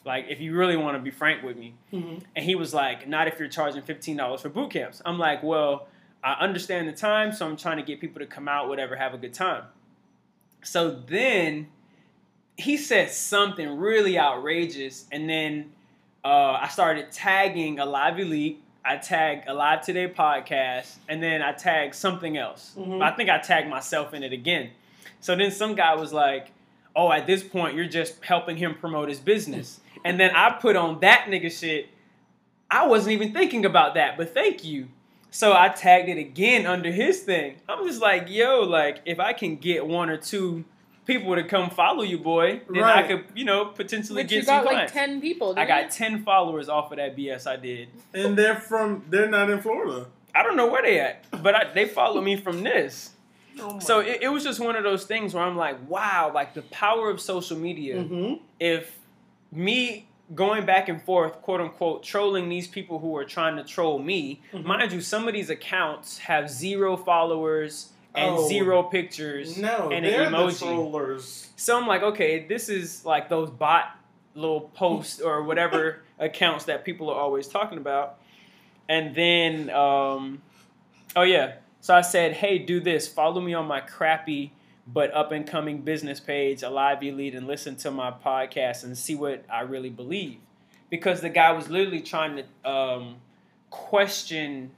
[0.03, 1.75] Like if you really want to be frank with me.
[1.93, 2.25] Mm-hmm.
[2.35, 5.03] And he was like, not if you're charging fifteen dollars for boot camps.
[5.05, 5.87] I'm like, well,
[6.23, 9.13] I understand the time, so I'm trying to get people to come out, whatever, have
[9.13, 9.65] a good time.
[10.63, 11.67] So then
[12.57, 15.73] he said something really outrageous, and then
[16.25, 18.63] uh, I started tagging Alive Elite.
[18.83, 22.75] I tagged Alive Today podcast, and then I tag something else.
[22.77, 23.01] Mhm.
[23.03, 24.71] I think I tagged myself in it again.
[25.19, 26.47] So then some guy was like,
[26.95, 30.75] "Oh, at this point, you're just helping him promote his business." and then I put
[30.75, 31.89] on that nigga shit.
[32.71, 34.87] I wasn't even thinking about that, but thank you.
[35.31, 37.57] So I tagged it again under his thing.
[37.67, 40.65] I'm just like, yo, like if I can get one or two
[41.09, 44.41] people to come follow you, boy, then I could, you know, potentially Which get you
[44.43, 45.51] some got like ten people.
[45.51, 45.89] I didn't got you?
[45.91, 47.89] ten followers off of that BS I did.
[48.13, 50.07] And they're from, they're not in Florida.
[50.35, 53.11] I don't know where they at, but I, they follow me from this.
[53.59, 56.53] Oh So it, it was just one of those things where I'm like, wow, like
[56.53, 57.97] the power of social media.
[57.97, 58.35] Mm-hmm.
[58.59, 58.97] If
[59.51, 63.97] me going back and forth, quote unquote, trolling these people who are trying to troll
[63.97, 64.63] me, Mhm.
[64.65, 70.05] mind you, some of these accounts have zero followers and Oh, zero pictures No, and
[70.05, 71.49] an the emoji.
[71.55, 73.95] So I'm like, okay, this is like those bot
[74.35, 78.19] little posts or whatever accounts that people are always talking about.
[78.87, 80.41] And then, um,
[81.15, 83.07] oh yeah, so I said, hey, do this.
[83.07, 84.51] Follow me on my crappy
[84.91, 89.15] but up and coming business page, Alive Elite, and listen to my podcast and see
[89.15, 90.37] what I really believe.
[90.89, 93.17] Because the guy was literally trying to um,
[93.69, 94.71] question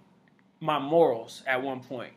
[0.60, 2.12] my morals at one point.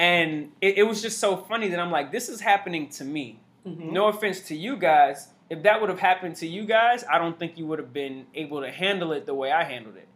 [0.00, 3.38] And it, it was just so funny that I'm like, this is happening to me.
[3.66, 3.92] Mhm.
[3.92, 5.28] No offense to you guys.
[5.50, 8.24] If that would have happened to you guys, I don't think you would have been
[8.34, 10.08] able to handle it the way I handled it.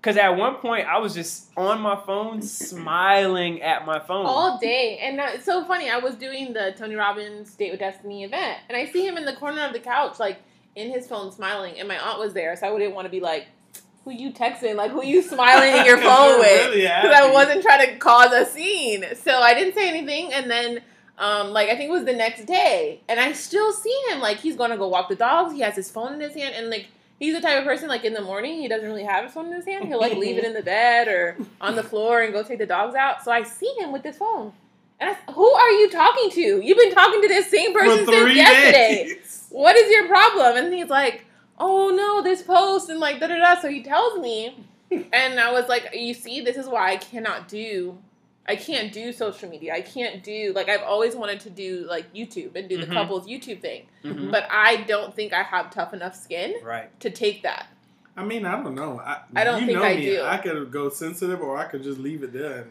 [0.00, 2.42] Because at one point, I was just on my phone,
[2.74, 4.26] smiling at my phone.
[4.26, 4.98] all day.
[5.00, 5.88] And it's so funny.
[5.90, 9.26] I was doing the Tony Robbins Date with Destiny event, and I see him in
[9.26, 10.38] the corner of the couch, like
[10.74, 11.78] in his phone, smiling.
[11.78, 13.46] And my aunt was there, so I wouldn't want to be like,
[14.04, 14.76] "Who you texting?
[14.76, 18.32] Like who you smiling in your phone with?" really Because I wasn't trying to cause
[18.32, 20.32] a scene, so I didn't say anything.
[20.32, 20.80] And then,
[21.18, 24.20] um, like I think it was the next day, and I still see him.
[24.20, 25.52] Like he's gonna go walk the dogs.
[25.52, 26.88] He has his phone in his hand, and like.
[27.18, 29.48] He's the type of person like in the morning he doesn't really have his phone
[29.48, 29.88] in his hand.
[29.88, 32.64] He'll like leave it in the bed or on the floor and go take the
[32.64, 33.22] dogs out.
[33.22, 34.54] So I see him with his phone.
[35.00, 36.60] And I, who are you talking to?
[36.62, 39.04] You've been talking to this same person since three yesterday.
[39.08, 39.46] days.
[39.48, 40.56] What is your problem?
[40.56, 41.24] And he's like,
[41.60, 43.60] oh no, this post and like da da da.
[43.60, 47.46] So he tells me, and I was like, you see, this is why I cannot
[47.46, 47.98] do.
[48.48, 49.74] I can't do social media.
[49.74, 52.92] I can't do like I've always wanted to do like YouTube and do the Mhm.
[52.94, 54.32] couples YouTube thing, Mhm.
[54.32, 56.88] but I don't think I have tough enough skin Right.
[57.00, 57.68] to take that.
[58.16, 58.98] I mean, I don't know.
[59.04, 60.06] I, I don't you think know I me.
[60.06, 60.22] do.
[60.24, 62.70] I could go sensitive, or I could just leave it there and,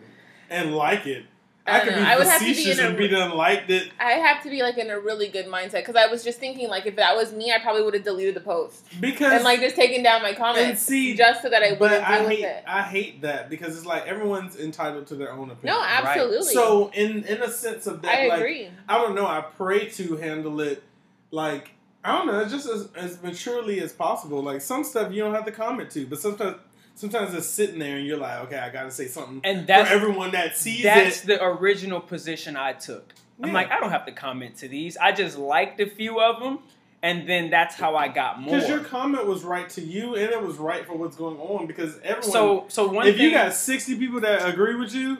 [0.49, 1.23] and like it.
[1.69, 1.99] I I, could know.
[1.99, 4.43] be I would have to be facetious in a be done liked it I have
[4.43, 6.95] to be like in a really good mindset because I was just thinking like if
[6.97, 10.03] that was me, I probably would have deleted the post because and like just taken
[10.03, 12.63] down my comments and see, just so that I but wouldn't I hate it.
[12.67, 15.77] I hate that because it's like everyone's entitled to their own opinion.
[15.77, 16.53] No, absolutely.
[16.53, 18.69] So in in a sense of that, I like agree.
[18.87, 19.25] I don't know.
[19.25, 20.83] I pray to handle it
[21.31, 21.71] like
[22.03, 24.41] I don't know, just as, as maturely as possible.
[24.41, 26.57] Like some stuff you don't have to comment to, but sometimes
[26.99, 29.67] sometimes it's sitting there and you're like, okay, I got to say something And for
[29.67, 31.27] that's everyone that sees that's it.
[31.27, 33.13] the original position I took.
[33.41, 34.97] I'm like, I don't have to comment to these.
[34.97, 36.59] I just liked a few of them,
[37.01, 38.53] and then that's how I got more.
[38.55, 41.65] Because your comment was right to you, and it was right for what's going on.
[41.65, 45.19] Because everyone, so so one if thing, you got sixty people that agree with you,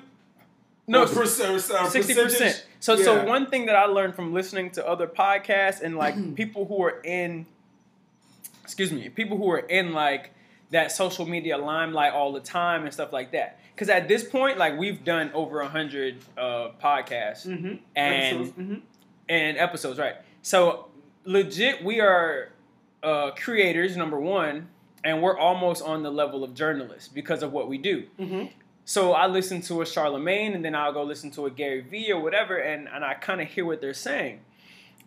[0.86, 2.66] no or perc- or- or sixty percent.
[2.82, 6.66] So so one thing that I learned from listening to other podcasts and like people
[6.66, 7.46] who are in,
[8.66, 10.32] excuse me, people who are in like
[10.72, 13.60] that social media limelight all the time and stuff like that.
[13.74, 17.80] Because at this point, like we've done over a hundred uh, podcasts Mhm.
[17.96, 18.82] and Episodes, mhm.
[19.30, 20.16] and episodes, right?
[20.42, 20.88] So
[21.26, 22.50] legit, we are
[23.02, 24.68] uh, creators, number one,
[25.06, 28.06] and we're almost on the level of journalists because of what we do.
[28.20, 28.52] Mhm.
[28.84, 32.12] So I listen to a Charlemagne, and then I'll go listen to a Gary Vee
[32.12, 34.42] or whatever, and, and I kind of hear what they're saying.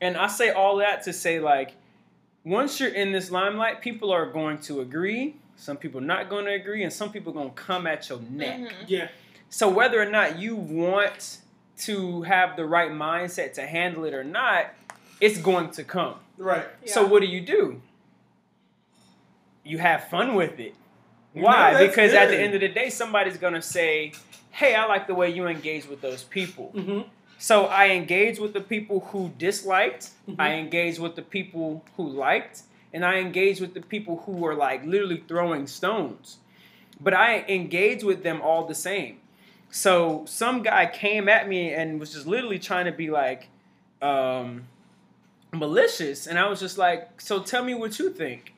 [0.00, 1.72] And I say all that to say, like,
[2.44, 5.36] once you're in this limelight, people are going to agree.
[5.62, 8.58] Some people not going to agree, and some people going to come at your neck.
[8.58, 8.72] Mhm.
[8.88, 9.08] yeah,
[9.48, 11.38] So whether or not you want
[11.78, 14.66] to have the right mindset to handle it or not,
[15.20, 16.16] it's going to come.
[16.36, 16.66] right.
[16.86, 17.80] So what do you do?
[19.62, 20.74] You have fun with it.
[21.32, 21.72] Why?
[21.74, 24.12] that's because at the end of the day, somebody's gonna say,
[24.50, 27.02] "Hey, I like the way you engage with those people." hmm
[27.38, 30.10] So I engage with the people who disliked.
[30.28, 30.34] Mhm.
[30.40, 34.54] I engage with the people who liked, and I engage with the people who were
[34.54, 36.38] like literally throwing stones.
[37.00, 39.18] But I engage with them all the same.
[39.70, 43.48] So some guy came at me and was just literally trying to be like
[44.02, 44.64] um,
[45.52, 48.54] malicious, and I was just like, "So tell me what you think."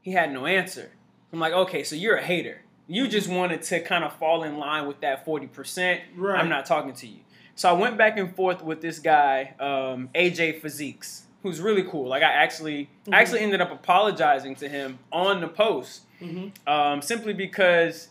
[0.00, 0.92] He had no answer.
[1.32, 2.62] I'm like, "Okay, so you're a hater.
[2.88, 6.00] You just wanted to kind of fall in line with that forty percent.
[6.16, 6.40] Right.
[6.40, 7.20] I'm not talking to you."
[7.54, 12.06] So I went back and forth with this guy, um, AJ Physiques, who's really cool.
[12.08, 13.14] Like I actually, Mhm.
[13.14, 18.08] I actually ended up apologizing to him on the post, hmm um, simply because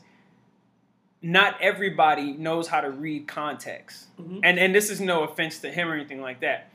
[1.21, 4.07] not everybody knows how to read context.
[4.19, 4.39] Mhm.
[4.43, 6.69] And and this is no offense to him or anything like that.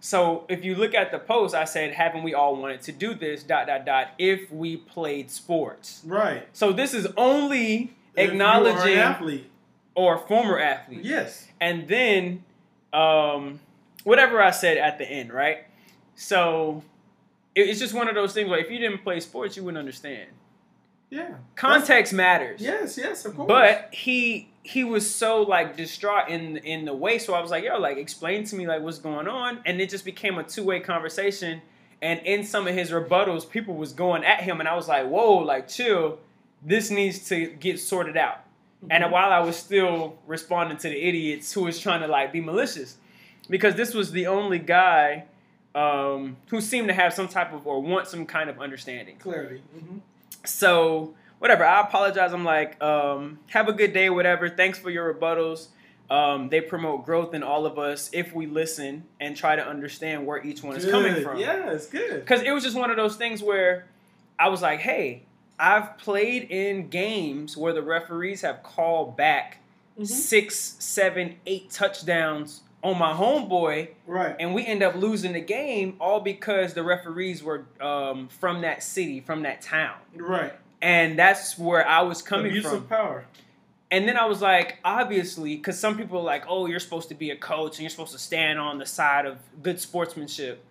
[0.00, 3.14] So if you look at the post, I said, "Haven't we all wanted to do
[3.14, 4.08] this?" Dot dot dot.
[4.18, 6.46] If we played sports, Right.
[6.52, 9.50] so this is only If acknowledging athlete.
[9.94, 11.48] or former athlete Yes.
[11.60, 12.44] and then
[12.92, 13.58] um,
[14.04, 15.64] whatever I said at the end, right?
[16.14, 16.82] So
[17.54, 20.28] it's just one of those things where if you didn't play sports, you wouldn't understand.
[21.10, 21.34] Yeah.
[21.54, 22.60] Context matters.
[22.60, 22.98] Yes.
[22.98, 23.24] Yes.
[23.24, 23.48] Of course.
[23.48, 27.64] But he he was so like distraught in in the way, so I was like,
[27.64, 30.64] yo, like explain to me like what's going on, and it just became a two
[30.64, 31.60] way conversation.
[32.02, 35.06] And in some of his rebuttals, people was going at him, and I was like,
[35.06, 36.18] whoa, like chill.
[36.66, 38.40] This needs to get sorted out.
[38.90, 39.10] And Mhm.
[39.10, 42.96] while I was still responding to the idiots who was trying to like be malicious,
[43.48, 45.24] because this was the only guy
[45.74, 49.16] um, who seem to have some type of or want some kind of understanding.
[49.16, 49.62] clarity.
[49.78, 49.98] hmm
[50.44, 52.32] So whatever, I apologize.
[52.32, 54.48] I'm like, um, have a good day, whatever.
[54.48, 55.68] Thanks for your rebuttals.
[56.10, 60.26] Um, they promote growth in all of us if we listen and try to understand
[60.26, 61.38] where each one is coming from.
[61.38, 62.20] Yeah, it's good.
[62.20, 63.86] Because it was just one of those things where
[64.38, 65.22] I was like, hey,
[65.58, 69.58] I've played in games where the referees have called back
[69.98, 70.06] Mhm.
[70.08, 74.36] six, seven, eight touchdowns on my homeboy, Right.
[74.38, 78.82] and we end up losing the game all because the referees were um, from that
[78.84, 79.96] city, from that town.
[80.14, 80.52] Right.
[80.82, 82.74] And that's where I was coming Abuse from.
[82.76, 83.24] of power.
[83.90, 87.14] And then I was like, obviously, because some people are like, oh, you're supposed to
[87.14, 90.62] be a coach and you're supposed to stand on the side of good sportsmanship.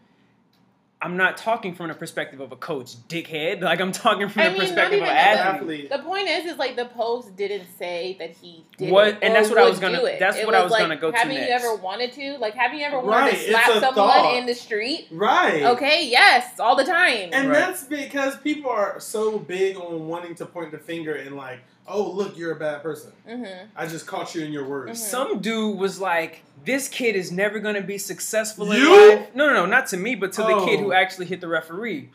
[1.04, 3.60] I'm not talking from the perspective of a coach, dickhead.
[3.62, 5.90] Like I'm talking from I the mean, perspective of an athlete.
[5.90, 5.90] Athlete.
[5.90, 9.36] The point is, is like the post didn't say that he did What- it and
[9.36, 10.18] that's what I was gonna- do it.
[10.20, 11.66] that's It what I was like, gonna go to Haven't you next.
[11.66, 12.38] ever wanted to?
[12.38, 14.36] Like, have you ever wanted Right, to slap someone thought.
[14.38, 15.08] in the street?
[15.12, 15.64] Right.
[15.64, 17.32] Okay, yes, all the time.
[17.34, 17.60] And Right.
[17.60, 22.12] that's because people are so big on wanting to point the finger and like, oh
[22.12, 23.12] look, you're a bad person.
[23.28, 23.44] hmm
[23.76, 24.92] I just caught you in your words.
[25.00, 25.04] Mhm.
[25.04, 29.10] Some dude was like, "This kid is never gonna be successful in You?
[29.16, 30.84] life." No, no, no, not to me, but to the kid Oh.
[30.84, 32.10] who actually hit the referee.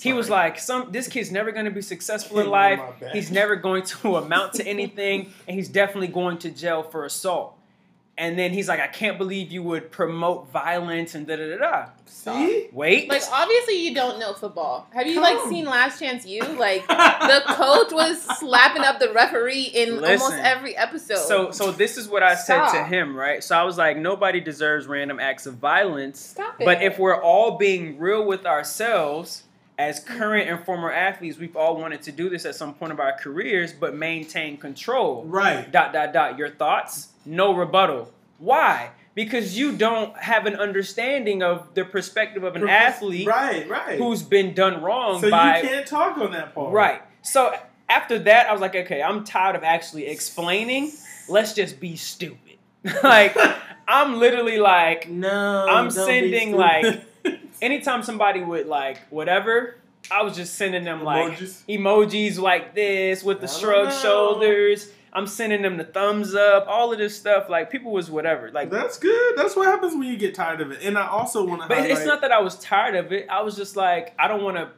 [0.00, 2.80] He was like, "Some this kid's never going to be successful in life.
[2.80, 3.12] on my back.
[3.12, 7.56] He's never going to amount to anything, and he's definitely going to jail for assault."
[8.18, 11.56] And then he's like, "I can't believe you would promote violence and da da da
[11.56, 12.68] da." See?
[12.72, 14.86] Wait, Like obviously you don't know football.
[14.92, 15.22] Have you Come.
[15.22, 16.42] like seen Last Chance U?
[16.58, 21.18] Like the coach was slapping up the referee in almost every episode.
[21.26, 23.42] so so this is what I said to him, right?
[23.42, 26.64] So I was like, "Nobody deserves random acts of violence." stop it.
[26.64, 29.44] But if we're all being real with ourselves
[29.78, 33.00] as current and former athletes, we've all wanted to do this at some point of
[33.00, 35.24] our careers, but maintain control.
[35.24, 35.70] Right.
[35.70, 36.38] Dot dot dot.
[36.38, 37.08] Your thoughts?
[37.24, 38.12] No rebuttal.
[38.38, 38.90] Why?
[39.14, 43.98] Because you don't have an understanding of the perspective of an athlete Right, right.
[43.98, 46.72] who's been done wrong so by you can't talk on that part.
[46.72, 47.02] right.
[47.22, 47.54] So
[47.90, 50.92] after that, I was like, okay, I'm tired of actually explaining.
[51.28, 52.56] Let's just be stupid.
[53.02, 53.36] like
[53.88, 55.66] I'm literally like No.
[55.68, 57.04] I'm sending, stupid.
[57.62, 59.76] anytime somebody would like whatever,
[60.10, 61.64] I was just sending them like Emojis?
[61.68, 63.98] emojis like this with the I don't shrug know.
[64.02, 64.90] shoulders.
[65.14, 67.48] I'm sending them the thumbs up, all of this stuff.
[67.50, 68.50] Like people was whatever.
[68.50, 69.36] Like, That's good.
[69.36, 70.80] That's what happens when you get tired of it.
[70.82, 71.90] And I also want to but highlight.
[71.92, 73.28] it's not that I was tired of it.
[73.30, 74.70] I was just like, I don't want to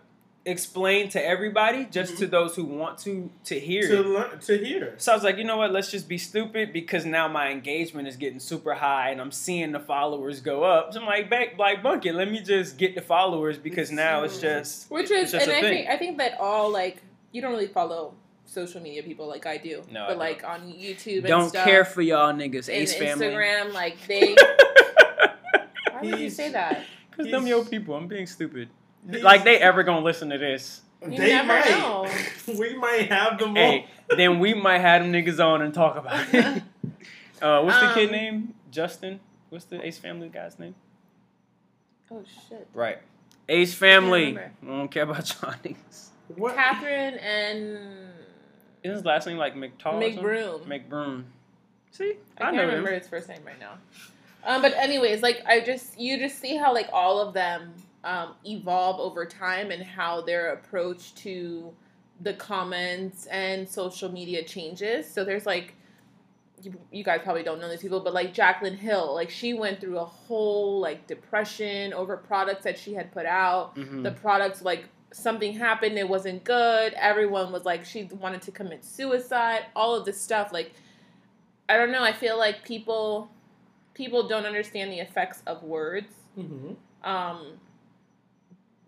[0.46, 2.30] explain to everybody, just to mm-hmm.
[2.30, 4.06] those who want to to hear to it.
[4.06, 4.94] learn to hear.
[4.98, 5.72] So I was like, you know what?
[5.72, 9.72] Let's just be stupid because now my engagement is getting super high and I'm seeing
[9.72, 10.92] the followers go up.
[10.92, 12.14] So I'm like, back, like, bunk it.
[12.14, 15.56] Let me just get the followers because now it's just Which is, just and a
[15.56, 15.74] I thing.
[15.74, 17.02] think I think that all like
[17.32, 20.18] you don't really follow social media people like I do, No, but don't.
[20.18, 23.26] like on YouTube and don't stuff, care for y'all niggas, and Ace family.
[23.26, 24.36] Instagram, like they.
[25.90, 26.84] Why would you say that?
[27.16, 28.68] Cause them He's- yo people, I'm being stupid.
[29.10, 30.80] He's- Like they ever gonna listen to this?
[31.02, 31.68] You they never might.
[31.68, 32.08] know.
[32.58, 33.86] we might have them Hey,
[34.16, 36.62] then we might have them niggas on and talk about it.
[37.42, 38.54] uh, what's the kid Um, name?
[38.70, 39.20] Justin.
[39.50, 40.74] What's the Ace Family guy's name?
[42.10, 42.66] Oh shit.
[42.74, 42.98] Right.
[43.48, 44.26] Ace Family.
[44.28, 44.52] remember.
[44.62, 46.08] I don't care about y'all niggas.
[46.30, 46.36] all.
[46.36, 46.54] What?
[46.56, 47.78] Catherine and
[48.82, 49.94] Isn't his last name like McTall?
[49.94, 50.00] or?
[50.00, 50.64] McBroom.
[50.66, 51.24] McBroom.
[51.90, 52.98] See, I, I, can't know remember him.
[52.98, 53.74] his first name right now.
[54.44, 57.72] Um, but anyways, like I just you just see how like all of them
[58.04, 61.72] um, evolve over time and how their approach to
[62.20, 65.10] the comments and social media changes.
[65.10, 65.74] So there's like
[66.62, 69.80] you, you guys probably don't know these people, but like Jaclyn Hill, like she went
[69.80, 73.74] through a whole like depression over products that she had put out.
[73.76, 74.02] Mhm.
[74.02, 76.92] The products like something happened, it wasn't good.
[76.94, 79.66] Everyone was like she wanted to commit suicide.
[79.74, 80.72] All of this stuff, like
[81.68, 82.02] I don't know.
[82.02, 83.30] I feel like people
[83.94, 86.12] people don't understand the effects of words.
[86.38, 86.76] Mhm.
[87.04, 87.60] Um,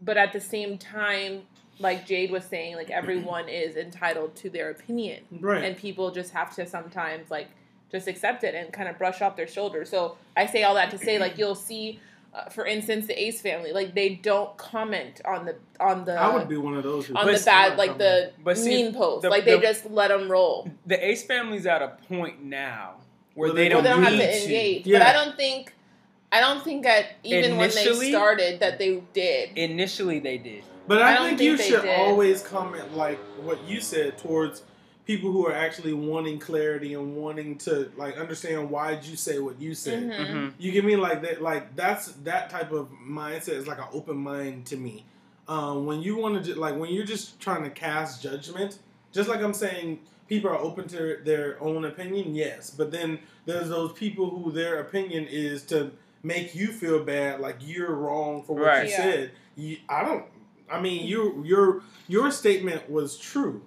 [0.00, 1.42] but at the same time,
[1.78, 5.64] like Jade was saying, like everyone is entitled to their opinion, Right.
[5.64, 7.48] and people just have to sometimes like
[7.92, 9.88] just accept it and kind of brush off their shoulders.
[9.90, 12.00] So I say all that to say, like you'll see,
[12.34, 16.34] uh, for instance, the Ace family, like they don't comment on the on the I
[16.34, 17.06] would be one of those.
[17.06, 19.90] Who on the bad, like the But see, mean posts, the- like they the- just
[19.90, 20.70] let them roll.
[20.86, 22.94] The Ace Family's at a point now
[23.34, 24.82] where Well, they, they don't, Well, they don't have to engage.
[24.84, 25.08] But Yeah.
[25.08, 25.74] I don't think,
[26.32, 29.56] I don't think that even when they started that they did.
[29.56, 30.64] Initially, they did.
[30.88, 31.98] But I I, think, think you should did.
[32.00, 34.62] always comment like what you said towards
[35.04, 39.60] people who are actually wanting clarity and wanting to like understand why'd you say what
[39.60, 40.02] you said.
[40.02, 40.18] Mhm.
[40.26, 40.48] Mm-hmm.
[40.58, 41.40] You get me like that?
[41.42, 45.04] Like that's that type of mindset is like an open mind to me.
[45.48, 48.78] Um, when you want to like when you're just trying to cast judgment,
[49.12, 52.34] just like I'm saying, people are open to their own opinion.
[52.34, 57.40] Yes, but then there's those people who their opinion is to make you feel bad,
[57.40, 58.84] like you're wrong for what Right.
[58.86, 58.96] you Yeah.
[58.96, 59.30] said.
[59.56, 60.24] You, I don't.
[60.70, 63.62] I mean, you your your statement was true.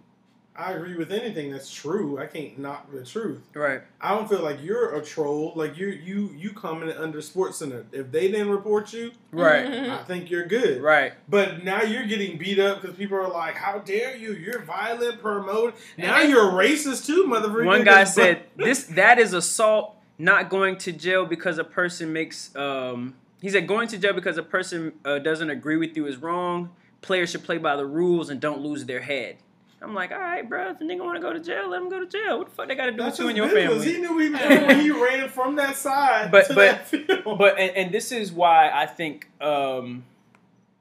[0.55, 2.19] I agree with anything that's true.
[2.19, 3.39] I can't knock the truth.
[3.53, 3.81] Right.
[4.01, 5.53] I don't feel like you're a troll.
[5.55, 7.85] Like you, you, you commented under SportsCenter.
[7.93, 9.65] If they didn't report you, Right.
[9.65, 10.81] I think you're good.
[10.81, 11.13] Right.
[11.29, 14.33] But now you're getting beat up because people are like, "How dare you?
[14.33, 17.65] You're violent, promote." Now you're racist too, motherfucker.
[17.65, 22.55] One guy said this that is assault, not going to jail because a person makes
[22.55, 26.17] um he said going to jail because a person uh, doesn't agree with you is
[26.17, 26.69] wrong.
[27.01, 29.37] Players should play by the rules and don't lose their head.
[29.81, 30.71] I'm like, all right, bro.
[30.71, 32.37] If the nigga want to go to jail, let him go to jail.
[32.39, 33.85] What the fuck they got to do That's with you and your business.
[33.85, 33.93] family?
[33.93, 37.37] He knew he was when he ran from that side But- to but- that field.
[37.39, 40.03] but and, and this is why I think um,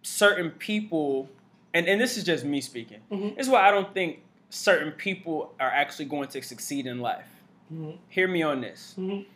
[0.03, 1.29] certain people,
[1.72, 2.98] and, and this is just me speaking.
[3.12, 3.37] Mhm.
[3.37, 4.20] This is why I don't think
[4.51, 7.27] certain people are actually going to succeed in life.
[7.72, 7.98] Mhm.
[8.09, 8.94] Hear me on this.
[8.98, 9.26] Mhm.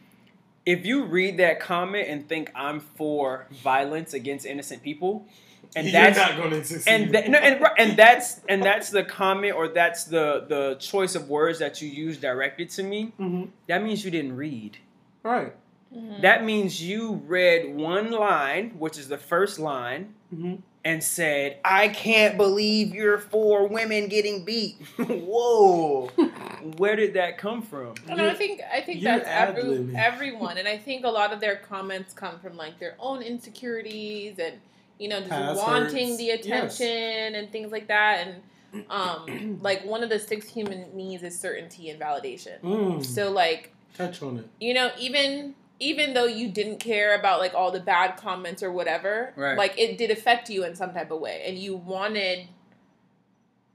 [0.65, 5.27] If you read that comment and think I'm for violence against innocent people,
[5.75, 6.91] and you're that's not going to succeed.
[6.93, 11.15] and that, no, and, and that's and that's the comment or that's the the choice
[11.15, 13.13] of words that you use directed to me.
[13.19, 13.49] Mhm.
[13.69, 14.79] That means you didn't read.
[15.25, 15.55] right.
[15.95, 16.23] Mhm.
[16.23, 21.89] That means you read one line, which is the first line, hmm and said, "I
[21.89, 26.07] can't believe you're for women getting beat." Whoa,
[26.77, 27.95] where did that come from?
[28.09, 31.57] And I think I think that's every, everyone, and I think a lot of their
[31.57, 34.55] comments come from like their own insecurities and
[34.99, 36.19] you know just Past wanting hurts.
[36.19, 36.41] the Yes.
[36.81, 38.27] attention and things like that.
[38.27, 42.61] And um, like one of the six human needs is certainty and validation.
[42.63, 43.05] Mm.
[43.05, 44.49] So like Touch on it.
[44.61, 48.71] you know even even though you didn't care about like all the bad comments or
[48.73, 49.59] whatever Right.
[49.59, 52.47] like it did affect you in some type of way and you wanted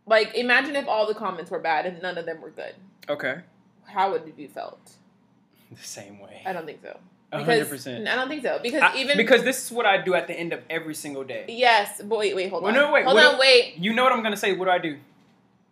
[0.05, 2.73] like imagine if all the comments were bad and none of them were good
[3.09, 3.35] Okay,
[3.85, 4.91] how would you felt
[5.71, 6.41] the same way.
[6.45, 6.97] i don't think so
[7.31, 8.07] A because hundred percent.
[8.07, 10.33] i don't think so because I- even because this is what I do at the
[10.33, 11.45] end of every single day.
[11.49, 14.03] yes but wait wait hold Well, on no, wait, hold on if- wait You know
[14.03, 14.53] what I'm gonna say?
[14.53, 14.97] What do I do?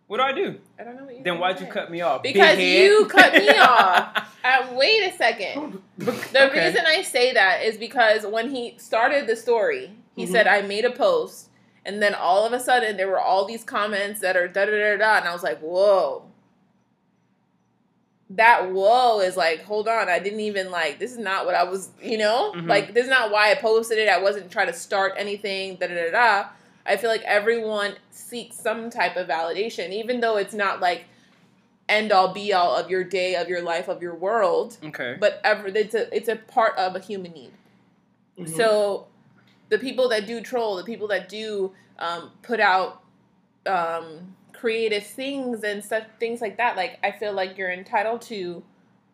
[0.08, 0.60] What do I do?
[0.78, 2.22] i don't know what you Then why'd you cut me off?
[2.22, 2.78] Big Because head?
[2.78, 4.38] you cut me off.
[4.44, 6.66] uh, wait a second The Okay.
[6.66, 10.28] reason I say that is because when he started the story, He Mhm.
[10.32, 11.50] said, I made a post,
[11.84, 14.70] and then all of a sudden there were all these comments that are da da
[14.70, 16.22] da da, and I was like, whoa.
[18.30, 21.62] That whoa is like, hold on, I didn't even like, this is not what I
[21.64, 22.52] was, you know?
[22.56, 22.66] Mhm.
[22.66, 24.08] Like, this is not why I posted it.
[24.08, 26.48] I wasn't trying to start anything, da da da da.
[26.86, 31.04] I feel like everyone seeks some type of validation, even though it's not like
[31.88, 34.76] end all be all of your day, of your life, of your world.
[34.84, 35.16] Okay.
[35.18, 37.52] But ever it's a it's a part of a human need.
[38.38, 38.56] Mhm.
[38.56, 39.06] So
[39.68, 43.02] the people that do troll, the people that do um, put out
[43.66, 48.62] um, creative things and such things like that, like I feel like you're entitled to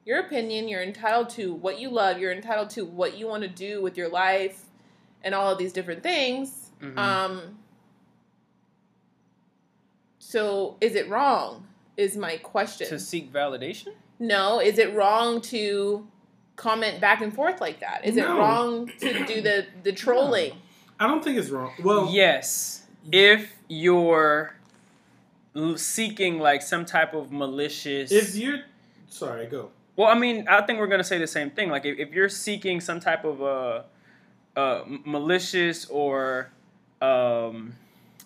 [0.05, 3.49] your opinion, you're entitled to what you love, you're entitled to what you want to
[3.49, 4.65] do with your life
[5.23, 6.71] and all of these different things.
[6.83, 6.99] Mhm.
[6.99, 7.59] Um
[10.33, 11.67] so is it wrong?
[11.99, 12.89] Is my question.
[12.89, 13.89] to seek validation?
[14.19, 16.09] No, is it wrong to
[16.57, 18.07] comment back and forth like that?
[18.07, 20.55] Is it wrong to do the the trolling?
[20.99, 21.73] I don't think it's wrong.
[21.83, 22.87] Well, yes.
[23.11, 24.57] If you're
[25.77, 28.61] seeking like some type of malicious if you're
[29.09, 29.69] sorry, go.
[29.97, 31.69] Well, I mean, I think we're gonna say the same thing.
[31.69, 33.83] Like, if, if you're seeking some type of uh,
[34.57, 36.51] uh, malicious or
[37.03, 37.75] um,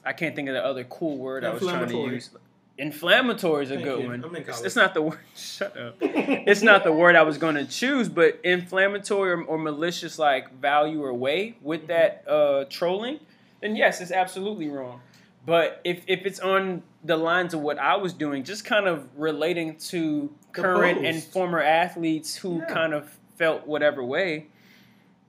[0.07, 2.31] I can't think of the other cool word I was trying to use.
[2.79, 4.09] Inflammatory is a Thank good you.
[4.09, 4.37] one.
[4.37, 5.19] It's, it's not the word.
[5.37, 5.97] Shut up.
[6.01, 11.03] It's not the word I was gonna choose, but inflammatory or, or malicious like value
[11.03, 13.19] or way with that uh, trolling,
[13.63, 15.01] then yes, it's absolutely wrong.
[15.47, 19.09] But if, if it's on the lines of what I was doing, just kind of
[19.17, 22.67] relating to The current and former athletes who Yeah.
[22.67, 24.49] kind of felt whatever way,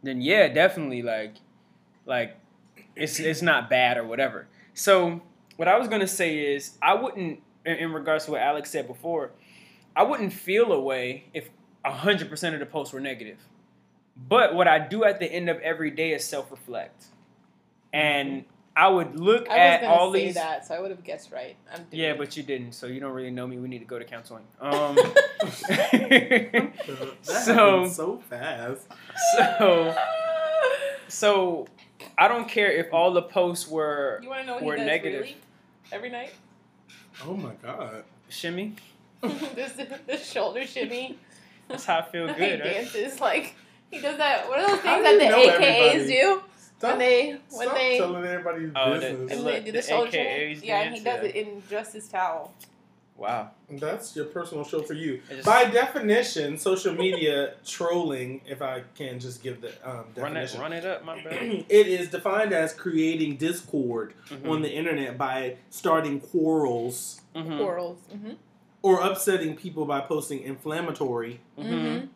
[0.03, 1.35] then yeah, definitely like
[2.05, 2.35] like
[2.95, 4.47] it's it's not bad or whatever.
[4.77, 5.21] So
[5.55, 8.87] what I was gonna say is I wouldn't in, in regards to what Alex said
[8.87, 9.31] before,
[9.95, 11.49] I wouldn't feel a way if
[11.83, 13.39] hundred percent of the posts were negative.
[14.15, 17.05] But what I do at the end of every day is self reflect.
[17.91, 20.91] And I would look I was at gonna all say these that, so I would
[20.91, 21.55] have guessed right.
[21.73, 22.17] I'm doing yeah, it.
[22.19, 23.57] but you didn't, so you don't really know me.
[23.57, 24.43] We need to go to counseling.
[24.61, 26.71] Um, that
[27.23, 28.87] So- happened so fast.
[29.35, 29.95] so,
[31.07, 31.67] so
[32.17, 34.79] I don't care if all the posts were you want to know what were he
[34.79, 35.21] does negative.
[35.21, 35.37] really
[35.91, 36.33] every night?
[37.25, 38.03] Oh my god.
[38.29, 38.75] shimmy.
[39.21, 39.73] this
[40.05, 41.17] this shoulder shimmy.
[41.67, 42.59] That's how I feel he good.
[42.61, 42.73] Right?
[42.73, 43.55] dances like
[43.91, 44.47] he does that.
[44.47, 46.07] What are those things that the AKAs everybody?
[46.07, 46.41] do
[46.77, 49.31] Stop, when they when stop they telling everybody's Oh, the- business.
[49.31, 50.67] and the- they do the the shoulder AKAs shimmy?
[50.67, 51.29] Yeah, and he does yeah.
[51.29, 52.53] it in just his towel.
[53.17, 53.49] Wow.
[53.69, 55.21] That's your personal show for you.
[55.29, 60.41] Just- By definition, social media trolling, if I can just give the um, Run it,
[60.41, 61.37] definition, run it up, my brother.
[61.41, 64.47] it is defined as creating discord Mhm.
[64.49, 67.57] on the internet by starting quarrels Mhm.
[67.57, 67.97] Corals.
[68.13, 68.33] Mm-hmm.
[68.83, 72.09] or upsetting people by posting inflammatory Mhm.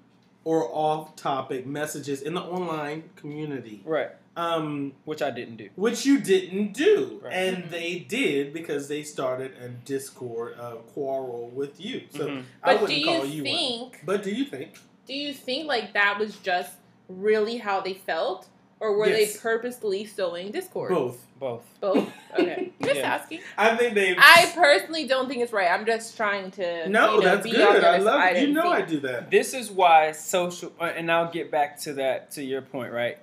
[0.44, 3.82] or off-topic messages in the online community.
[3.86, 4.10] Right.
[4.36, 5.70] Um, Which I didn't do.
[5.76, 7.34] which you didn't do, Right.
[7.34, 12.04] and they did because they started a discord uh, quarrel with you.
[12.12, 12.44] So Mhm.
[12.64, 13.52] I But do wouldn't you call you one.
[13.54, 14.00] think?
[14.06, 14.76] But do you think?
[15.06, 16.72] Do you think like that was just
[17.10, 18.48] really how they felt,
[18.80, 19.34] or were Yes.
[19.34, 20.92] they purposely sowing discord?
[20.94, 21.26] Both.
[21.38, 21.66] Both.
[21.82, 22.10] Both.
[22.40, 22.72] Okay.
[22.82, 23.14] Just Yeah.
[23.16, 23.42] asking.
[23.58, 24.16] I think they.
[24.18, 25.70] I personally don't think it's right.
[25.70, 26.88] I'm just trying to.
[26.88, 27.68] no, you know, that's be good.
[27.68, 28.48] on the I love side it.
[28.48, 28.70] You know see.
[28.70, 29.30] I do that.
[29.30, 33.18] This is why social, uh, and I'll get back to that to your point, right?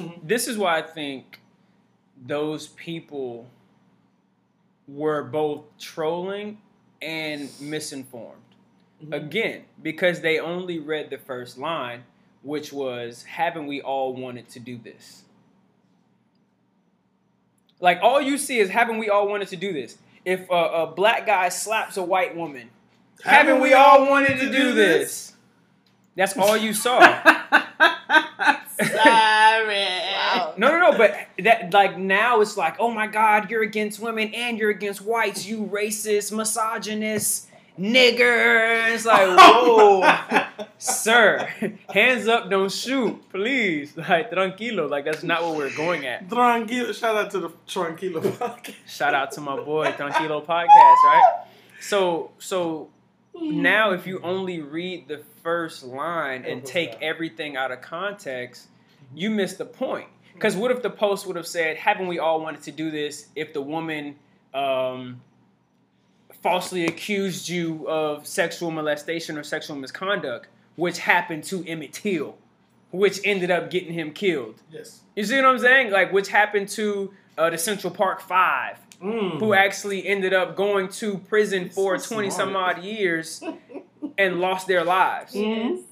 [0.00, 0.20] Mhm.
[0.22, 1.40] This is why I think
[2.26, 3.46] those people
[4.88, 6.58] were both trolling
[7.00, 8.36] and misinformed.
[9.04, 9.14] Mhm.
[9.14, 12.04] Again, because they only read the first line,
[12.42, 15.24] which was, Haven't we all wanted to do this?
[17.80, 19.96] Like, all you see is, Haven't we all wanted to do this?
[20.24, 22.68] If a, a black guy slaps a white woman,
[23.24, 25.32] haven't we all wanted to do this?
[26.14, 26.98] That's all you saw.
[30.60, 30.72] Sorry.
[30.72, 30.90] Wow.
[30.90, 30.98] No, no, no.
[30.98, 35.00] But that, like, now it's like, oh my God, you're against women and you're against
[35.00, 35.46] whites.
[35.46, 37.48] You racist, misogynist,
[37.78, 38.94] nigger.
[38.94, 40.00] It's like, oh.
[40.00, 41.48] whoa, sir,
[41.88, 43.96] hands up, don't shoot, please.
[43.96, 44.88] Like, tranquilo.
[44.88, 46.28] Like, that's not what we're going at.
[46.28, 46.94] Tranquilo.
[46.94, 48.74] Shout out to the Tranquilo podcast.
[48.86, 50.68] Shout out to my boy, Tranquilo Podcast,
[51.04, 51.44] right?
[51.80, 52.90] So, so
[53.34, 58.68] now if you only read the first line and take everything out of context,
[59.14, 60.08] you miss the point.
[60.40, 63.26] Because what if the post would have said, "Haven't we all wanted to do this?"
[63.36, 64.16] If the woman
[64.54, 65.20] um,
[66.42, 72.38] falsely accused you of sexual molestation or sexual misconduct, which happened to Emmett Till,
[72.90, 74.62] which ended up getting him killed.
[74.72, 75.02] Yes.
[75.14, 75.90] You see what I'm saying?
[75.92, 79.40] Like, which happened to uh, the Central Park Five Mm.
[79.40, 83.42] who actually ended up going to prison for So 20 some odd years
[84.18, 85.32] and lost their lives.
[85.34, 85.84] Mhm.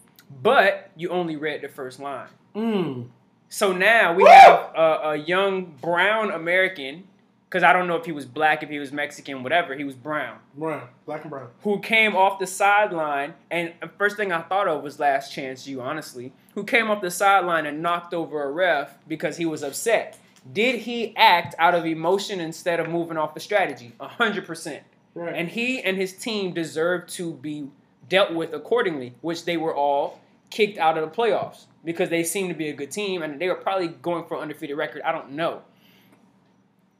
[0.42, 2.28] But you only read the first line.
[2.54, 3.06] Mm.
[3.48, 7.04] So now we have a, a young brown American,
[7.48, 9.74] because I don't know if he was black, if he was Mexican, whatever.
[9.74, 11.48] He was brown, Brown, black and brown.
[11.62, 15.66] who came off the sideline, and the first thing I thought of was Last Chance
[15.66, 19.62] U, honestly, who came off the sideline and knocked over a ref because he was
[19.62, 20.18] upset.
[20.52, 23.92] Did he act out of emotion instead of moving off the strategy?
[23.98, 24.82] A hundred percent.
[25.14, 25.34] Right.
[25.34, 27.68] And he and his team deserve to be
[28.08, 30.20] dealt with accordingly, which they were all
[30.50, 33.48] kicked out of the playoffs because they seemed to be a good team and they
[33.48, 35.02] were probably going for an undefeated record.
[35.02, 35.62] I don't know.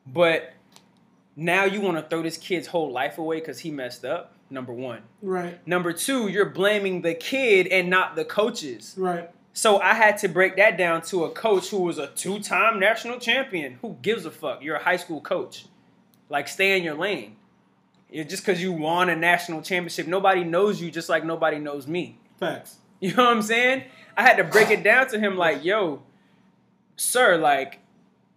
[0.07, 0.53] But
[1.37, 4.73] now you want to throw this kid's whole life away because he messed up, number
[4.73, 5.03] one.
[5.23, 5.65] right.
[5.67, 8.95] Number two, you're blaming the kid and not the coaches.
[8.97, 9.31] Right.
[9.53, 13.19] So I had to break that down to a coach who was a two-time national
[13.19, 13.79] champion.
[13.83, 14.63] Who gives a fuck?
[14.63, 15.67] You're a high school coach.
[16.29, 17.37] Like stay in your lane.
[18.13, 22.19] Just because you won a national championship, nobody knows you just like nobody knows me.
[22.39, 22.77] Facts.
[23.01, 23.85] You know what I'm saying?
[24.17, 26.03] I had to break it down to him like, yo,
[26.97, 27.79] sir, like,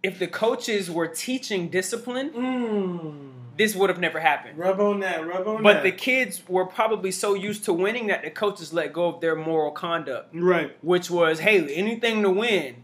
[0.02, 3.30] if the coaches were teaching discipline, Mmm.
[3.56, 4.56] this would have never happened.
[4.58, 5.26] Rub on that.
[5.26, 5.78] Rub on But that.
[5.78, 9.20] But the kids were probably so used to winning that the coaches let go of
[9.20, 10.76] their moral conduct, right.
[10.82, 12.76] which was, hey, anything to win.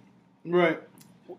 [0.45, 0.81] Right.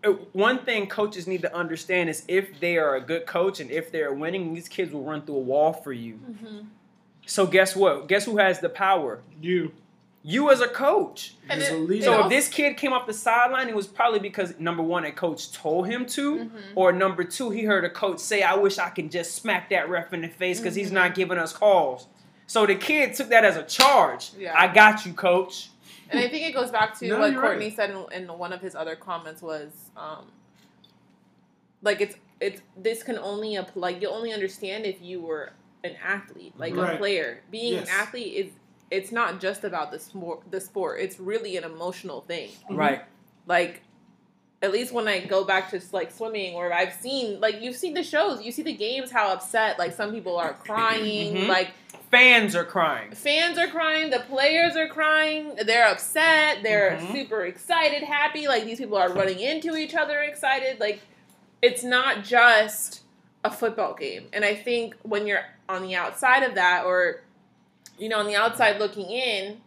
[0.04, 3.70] Uh, One thing coaches need to understand is if they are a good coach and
[3.70, 6.14] if they're winning, these kids will run through a wall for you.
[6.14, 6.58] Mm-hmm.
[7.26, 8.08] So guess what?
[8.08, 9.20] Guess who has the power?
[9.42, 9.72] You.
[10.22, 11.34] You as a coach.
[11.48, 13.86] And Just it- it So also- if this kid came off the sideline, it was
[13.86, 16.50] probably because number one, a coach told him to, Mhm.
[16.74, 19.88] or number two, he heard a coach say, "I wish I could just smack that
[19.88, 20.94] ref in the face because he's Mhm.
[20.94, 22.06] not giving us calls."
[22.46, 24.32] So the kid took that as a charge.
[24.36, 24.54] Yeah.
[24.58, 25.70] I got you, coach.
[26.10, 27.76] And I think it goes back to No, what Courtney right.
[27.76, 30.30] said in, in one of his other comments was, um,
[31.82, 33.80] like it's it's this can only apply.
[33.92, 35.52] Like you only understand if you were
[35.84, 37.42] an athlete, like a player.
[37.50, 37.88] Being Yes.
[37.88, 38.52] an athlete is
[38.90, 40.50] it's not just about the sport.
[40.50, 41.00] The sport.
[41.00, 42.50] It's really an emotional thing.
[42.68, 43.02] Right.
[43.46, 43.82] Like
[44.62, 47.94] at least when I go back to like swimming, or I've seen like you've seen
[47.94, 51.48] the shows, you see the games, how upset like some people are crying, Mhm.
[51.48, 51.70] like
[52.10, 53.12] Fans are crying.
[53.12, 57.12] fans are crying, the players are crying, they're upset, they're Mhm.
[57.12, 60.80] super excited, happy, like these people are running into each other excited.
[60.80, 61.00] Like
[61.62, 63.02] it's not just
[63.44, 64.28] a football game.
[64.32, 67.22] And I think when you're on the outside of that or
[68.00, 69.58] you know, on the outside looking in,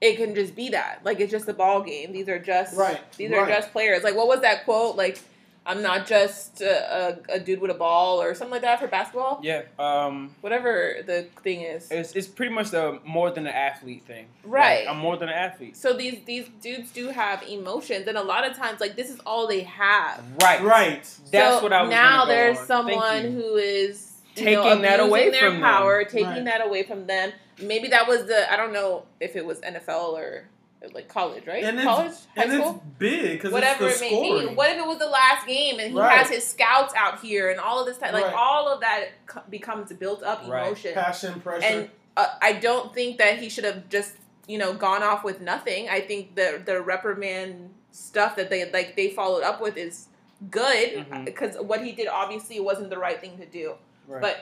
[0.00, 1.00] it can just be that.
[1.04, 2.12] Like it's just a ball game.
[2.12, 3.48] These are just Right, these are right.
[3.48, 4.02] just players.
[4.04, 4.96] Like what was that quote?
[4.96, 5.18] Like
[5.66, 8.86] I'm not just a, a, a dude with a ball or something like that for
[8.86, 9.40] basketball.
[9.42, 9.62] Yeah.
[9.78, 10.34] Um.
[10.40, 11.90] Whatever the thing is.
[11.90, 14.28] It's, it's pretty much the more than an athlete thing.
[14.44, 14.86] Right.
[14.86, 15.76] Like, I'm more than an athlete.
[15.76, 19.20] So these these dudes do have emotions, and a lot of times, like this is
[19.26, 20.22] all they have.
[20.42, 20.62] Right.
[20.62, 21.02] Right.
[21.30, 22.22] That's so what I was now.
[22.24, 22.66] go there's on.
[22.66, 24.06] Someone who is
[24.36, 25.70] Taking know, that away abusing their from them.
[25.70, 26.44] power, taking Right.
[26.44, 27.32] that away from them.
[27.60, 30.44] Maybe that was the I don't know if it was NFL or
[30.94, 31.64] like college, right?
[31.64, 32.82] And college, it's, high and it's school.
[32.98, 34.48] big because Whatever it may scoring.
[34.50, 34.54] be.
[34.54, 36.18] What if it was the last game and he Right.
[36.18, 38.12] has his scouts out here and all of this time?
[38.14, 38.34] Like Right.
[38.34, 40.66] all of that co- becomes built up Right.
[40.66, 40.94] emotion.
[40.94, 41.66] Passion, pressure.
[41.66, 44.14] and uh, I don't think that he should have just
[44.46, 45.88] you know gone off with nothing.
[45.88, 50.06] I think the the reprimand stuff that they like they followed up with is
[50.50, 53.74] good because what he did obviously wasn't the right thing to do.
[54.06, 54.36] Right.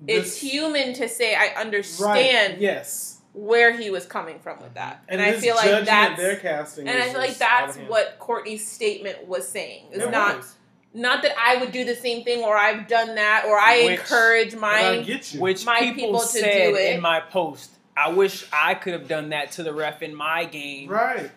[0.00, 1.56] But it's human to say I Right.
[1.56, 3.18] understand Yes.
[3.32, 6.88] where he was coming from with that, and, I feel like that's they're casting.
[6.88, 9.86] and I feel like just out of that's what Courtney's statement was saying.
[9.92, 10.54] It's It not was.
[10.94, 14.00] not that I would do the same thing or I've done that or I Which-
[14.00, 14.98] encourage my.
[15.38, 16.94] Which my people, people to said do it.
[16.94, 17.70] in my post.
[17.96, 21.32] I wish I could have done that to the ref in my game, right.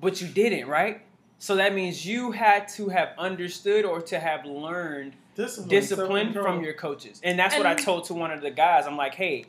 [0.00, 1.02] but you didn't, right?
[1.38, 6.64] So that means you had to have understood or to have learned Discipline, discipline from
[6.64, 7.20] your coaches.
[7.22, 8.86] And that's what I told to one of the guys.
[8.86, 9.44] I'm like, hey,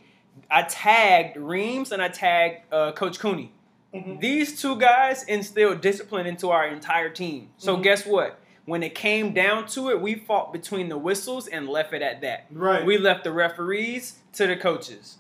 [0.52, 3.52] I tagged Reams and I tagged uh, Coach Cooney.
[3.94, 4.20] Mhm.
[4.20, 7.50] These two guys instilled discipline into our entire team.
[7.58, 7.84] So Mhm.
[7.84, 8.38] guess what?
[8.66, 12.20] When it came down to it, we fought between the whistles and left it at
[12.22, 12.48] that.
[12.52, 12.86] Right.
[12.86, 15.18] We left the referees to the coaches.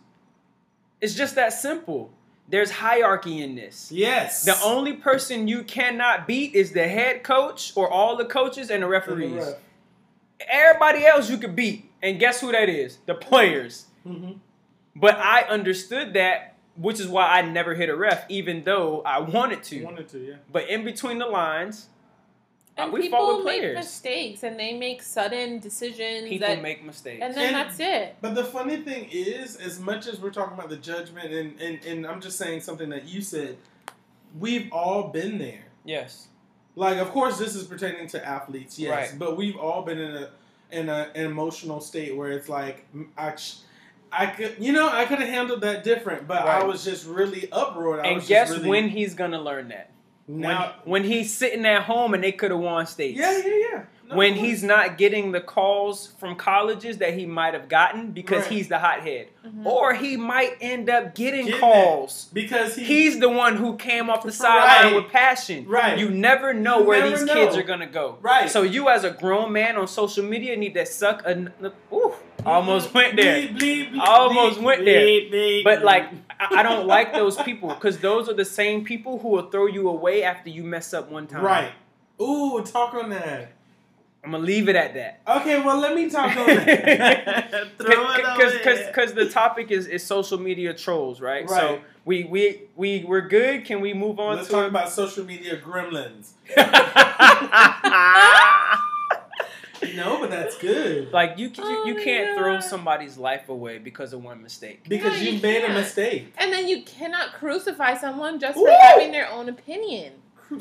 [0.99, 2.11] It's just that simple.
[2.49, 3.89] There's hierarchy in this.
[3.91, 4.43] yes.
[4.43, 8.69] The only person you cannot beat is the head coach or all the coaches and
[8.69, 9.33] the And the referees.
[9.45, 9.55] ref.
[10.47, 11.89] Everybody else you could beat.
[12.01, 12.97] And guess who that is?
[13.05, 13.85] The players.
[14.05, 14.39] Mhm.
[14.95, 19.19] But I understood that, which is why I never hit a ref, even though I
[19.19, 19.83] wanted to.
[19.83, 20.35] Wanted to, yeah.
[20.51, 21.87] But in between the lines,
[22.77, 23.75] uh, and we people fought with make players.
[23.77, 27.21] mistakes and they make sudden decisions People that, make mistakes.
[27.23, 28.15] and then And- that's it.
[28.21, 31.83] But the funny thing is, as much as we're talking about the judgment, and, and,
[31.83, 33.57] and I'm just saying something that you said,
[34.39, 35.65] we've all been there.
[35.83, 36.27] yes.
[36.77, 39.19] Like, of course, this is pertaining to athletes, yes, Right.
[39.19, 40.29] but we've all been in a
[40.69, 42.85] in a, an emotional state where it's like,
[43.17, 43.33] I,
[44.11, 47.49] I could, you know, I could have handled that different, but I was just really
[47.53, 48.01] uproared.
[48.01, 49.91] I And was guess really, when he's going to learn that?
[50.27, 53.17] Now, when, when he's sitting at home and they could have won states.
[53.17, 53.83] yeah, yeah, yeah.
[54.09, 58.11] No, when of he's not getting the calls from colleges that he might have gotten
[58.11, 58.51] because Right.
[58.53, 59.65] he's the hothead, Mhm.
[59.65, 62.29] or he might end up getting Getting calls.
[62.31, 64.33] because he, He's the one who came off the Right.
[64.33, 65.65] sideline with passion.
[65.67, 65.97] Right.
[65.97, 68.17] You never know You where never these kids are gonna go.
[68.21, 68.49] Right.
[68.49, 71.51] So you, as a grown man on social media, need to suck a.
[71.91, 72.13] Ooh,
[72.45, 73.41] almost went there.
[73.41, 75.01] Bleep, bleep, bleep, Almost bleep, went there.
[75.01, 76.05] bleep, bleep, But like,
[76.39, 79.65] I I don't like those people because those are the same people who will throw
[79.65, 81.41] you away after you mess up one time.
[81.43, 81.71] right.
[82.21, 83.49] Ooh, talk on that.
[84.23, 85.21] I'm gonna leave it at that.
[85.39, 87.67] Okay, well, let me talk on that.
[87.77, 91.47] Throw over Because because the topic is, is social media trolls, right?
[91.49, 91.59] right?
[91.59, 93.63] So we we we we're good.
[93.65, 96.31] Can we move on Let's to talk about social media gremlins.
[99.95, 101.11] No, but that's good.
[101.13, 104.81] like you you, Oh you my can't throw somebody's life away because of one mistake.
[104.87, 106.33] Because No, you, you made a mistake.
[106.37, 108.65] And then you cannot crucify someone just Ooh.
[108.65, 110.13] for having their own opinion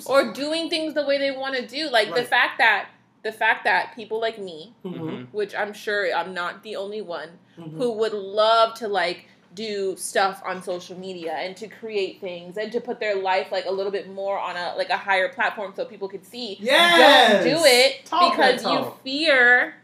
[0.07, 1.89] or doing things the way they want to do.
[1.91, 2.89] Like the fact that
[3.23, 7.39] the fact that people like me, Mhm, which I'm sure I'm not the only one,
[7.59, 7.77] mhm.
[7.77, 12.71] who would love to like do stuff on social media and to create things and
[12.73, 15.73] to put their life like a little bit more on a like a higher platform
[15.75, 16.59] so people could see.
[16.61, 17.45] Yes!
[17.45, 19.77] Don't do it Talk because you fear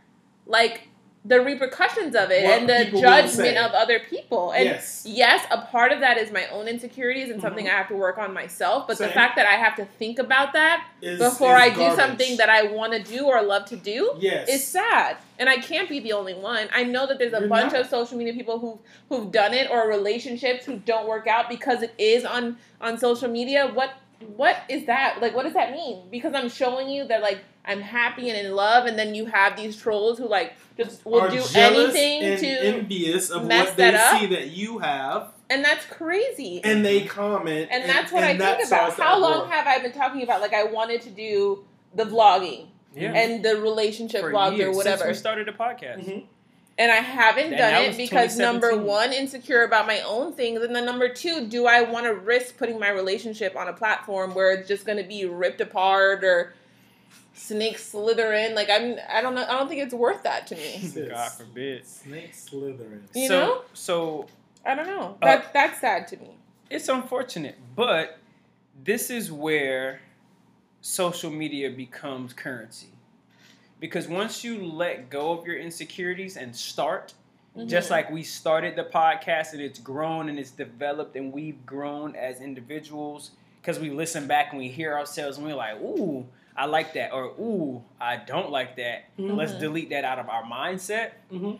[0.47, 0.89] like
[1.24, 3.44] the repercussions of it What and the people will say.
[3.52, 4.50] judgment of other people.
[4.50, 5.04] And yes.
[5.08, 7.70] yes, a part of that is my own insecurities and something Mhm.
[7.72, 8.88] I have to work on myself.
[8.88, 11.94] But the fact that I have to think about that Is- before is I do
[11.94, 14.48] something that I want to do or love to do yes.
[14.48, 15.16] is sad.
[15.38, 16.68] And I can't be the only one.
[16.74, 17.82] I know that there's a You're bunch not.
[17.82, 21.82] of social media people who've who've done it or relationships who don't work out because
[21.82, 23.68] it is on on social media.
[23.68, 23.90] What
[24.36, 25.18] what is that?
[25.20, 26.08] Like what does that mean?
[26.10, 29.56] Because I'm showing you that like I'm happy and in love and then you have
[29.56, 33.68] these trolls who like just will Are do jealous anything and to envious of mess
[33.68, 34.20] what they that up.
[34.20, 36.60] see that you have, and that's crazy.
[36.64, 38.94] and they comment, And that's what and I that think about.
[38.98, 39.48] How long war.
[39.48, 41.64] have I been talking about like I wanted to do
[41.94, 43.12] the vlogging Yeah.
[43.12, 45.04] and the relationship For vlogs years, or whatever.
[45.04, 46.04] Since we started the podcast.
[46.08, 46.24] Mhm.
[46.78, 50.74] And I haven't And done it because number one, insecure about my own things, and
[50.74, 54.52] then number two, do I want to risk putting my relationship on a platform where
[54.52, 56.54] it's just going to be ripped apart or
[57.34, 58.54] snakes slither in?
[58.54, 60.90] Like I'm, I don't know, I don't think it's worth that to me.
[61.10, 61.86] God forbid.
[61.86, 63.04] Snake slithering.
[63.14, 63.62] You so know?
[63.74, 64.26] so
[64.64, 65.18] I don't know.
[65.20, 66.36] Uh, That that's sad to me.
[66.70, 68.18] it's unfortunate, but
[68.82, 70.00] this is where
[70.80, 72.88] social media becomes currency.
[73.83, 77.14] Because once you let go of your insecurities and start,
[77.66, 77.91] just Mhm.
[77.91, 82.41] like we started the podcast and it's grown and it's developed and we've grown as
[82.41, 86.24] individuals because we listen back and we hear ourselves and we're like, ooh,
[86.57, 89.07] I like that, or ooh, I don't like that.
[89.18, 89.59] Let's Mhm.
[89.61, 91.11] delete that out of our mindset.
[91.33, 91.59] Mhm.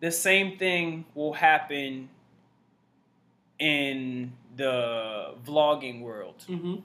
[0.00, 2.08] The same thing will happen
[3.60, 6.76] in the vlogging world hmm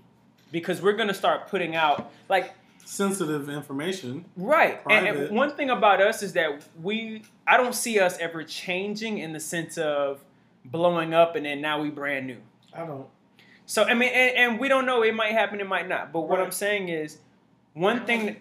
[0.51, 2.53] because we're gonna start putting out like
[2.89, 4.23] Sensitive information.
[4.37, 4.79] Right.
[4.89, 9.17] And, and one thing about us is that we I don't see us ever changing
[9.17, 10.23] in the sense of
[10.63, 12.37] blowing up and then now we brand new.
[12.73, 13.07] I don't.
[13.65, 16.13] So I mean and, and we don't know it might happen, it might not.
[16.13, 16.45] But what Right.
[16.45, 17.17] I'm saying is
[17.73, 18.37] one thing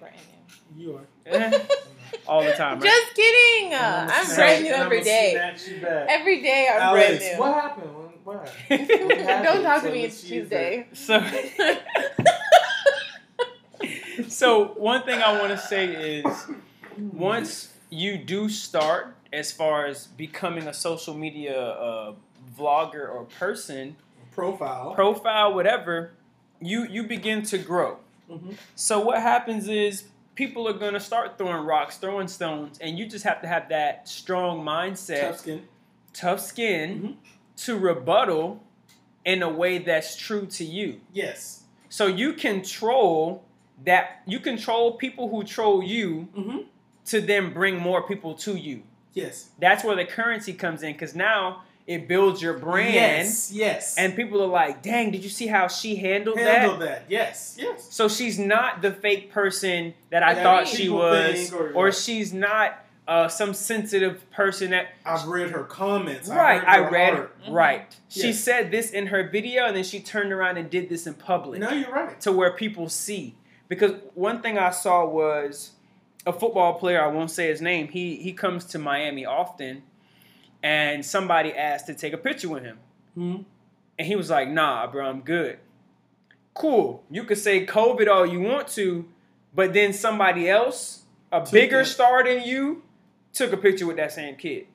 [0.77, 1.07] You are.
[1.27, 1.59] eh,
[2.29, 2.85] all the time, right?
[2.89, 3.73] Just kidding.
[3.73, 5.31] And Uh, I'ma I'm snatch- brand new and every I'ma day.
[5.33, 6.07] snatch you back.
[6.09, 7.41] Every day I'm Alex, brand new.
[7.41, 7.91] what happened?
[8.23, 8.49] What?
[8.69, 9.43] what?
[9.45, 10.05] Don't talk to me.
[10.05, 10.43] It's use.
[10.49, 10.87] Tuesday.
[10.93, 11.19] so
[14.29, 16.47] so one thing I want to say is
[16.97, 22.15] once you do start as far as becoming a social media uh,
[22.59, 23.97] vlogger or person
[24.33, 24.93] Profile.
[24.95, 26.13] profile whatever
[26.61, 27.99] you you begin to grow
[28.31, 28.55] Mhm.
[28.75, 30.05] so what happens is
[30.35, 33.69] people are going to start throwing rocks throwing stones and you just have to have
[33.71, 35.69] that strong mindset Tough skin.
[36.13, 37.15] tough skin Mhm.
[37.65, 38.63] to rebuttal
[39.25, 41.63] in a way that's true to you Yes.
[41.89, 43.43] so you control
[43.85, 46.59] that you control people who troll you Mm-hmm.
[47.07, 49.51] to then bring more people to you Yes.
[49.59, 53.53] that's where the currency comes in because now it builds your brand Yes.
[53.53, 53.97] Yes.
[53.97, 57.05] and people are like dang did you see how she handled, handle that that.
[57.09, 57.57] Yes.
[57.59, 57.87] Yes.
[57.95, 62.83] so she's not the fake person that i thought she was or- or she's not
[63.09, 66.29] uh, some sensitive person that I've read her comments.
[66.29, 67.37] right i her read art.
[67.45, 67.53] Mhm.
[67.53, 71.07] right she said this in her video and then she turned around and did this
[71.07, 72.21] in public No, you're right.
[72.23, 73.37] to where people see.
[73.69, 75.73] Because one thing I saw was
[76.25, 79.83] a football player, I won't say his name, he he comes to Miami often
[80.63, 82.79] and somebody asked to take a picture with him.
[83.17, 83.45] Mhm.
[83.99, 85.59] And he was like, nah, bro, I'm good.
[86.55, 87.03] Cool.
[87.11, 89.07] You could say COVID all you want to,
[89.55, 91.03] but then somebody else,
[91.33, 91.87] a Took bigger it.
[91.87, 92.83] star than you,
[93.33, 94.67] took a picture with that same kid.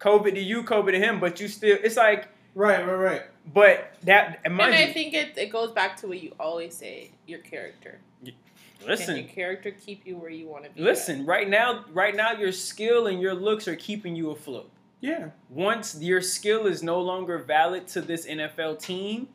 [0.00, 3.22] COVID to you, COVID to him, but you still, it's like Right, right, right.
[3.52, 6.74] But that and and I you, think it, it goes back to what you always
[6.74, 8.00] say: your character.
[8.24, 10.80] Can listen, your character keep you where you want to be?
[10.80, 10.84] at?
[10.84, 11.26] listen.
[11.26, 14.70] Right now, right now, your skill and your looks are keeping you afloat.
[15.00, 15.28] Yeah.
[15.50, 19.28] Once your skill is no longer valid to this NFL team,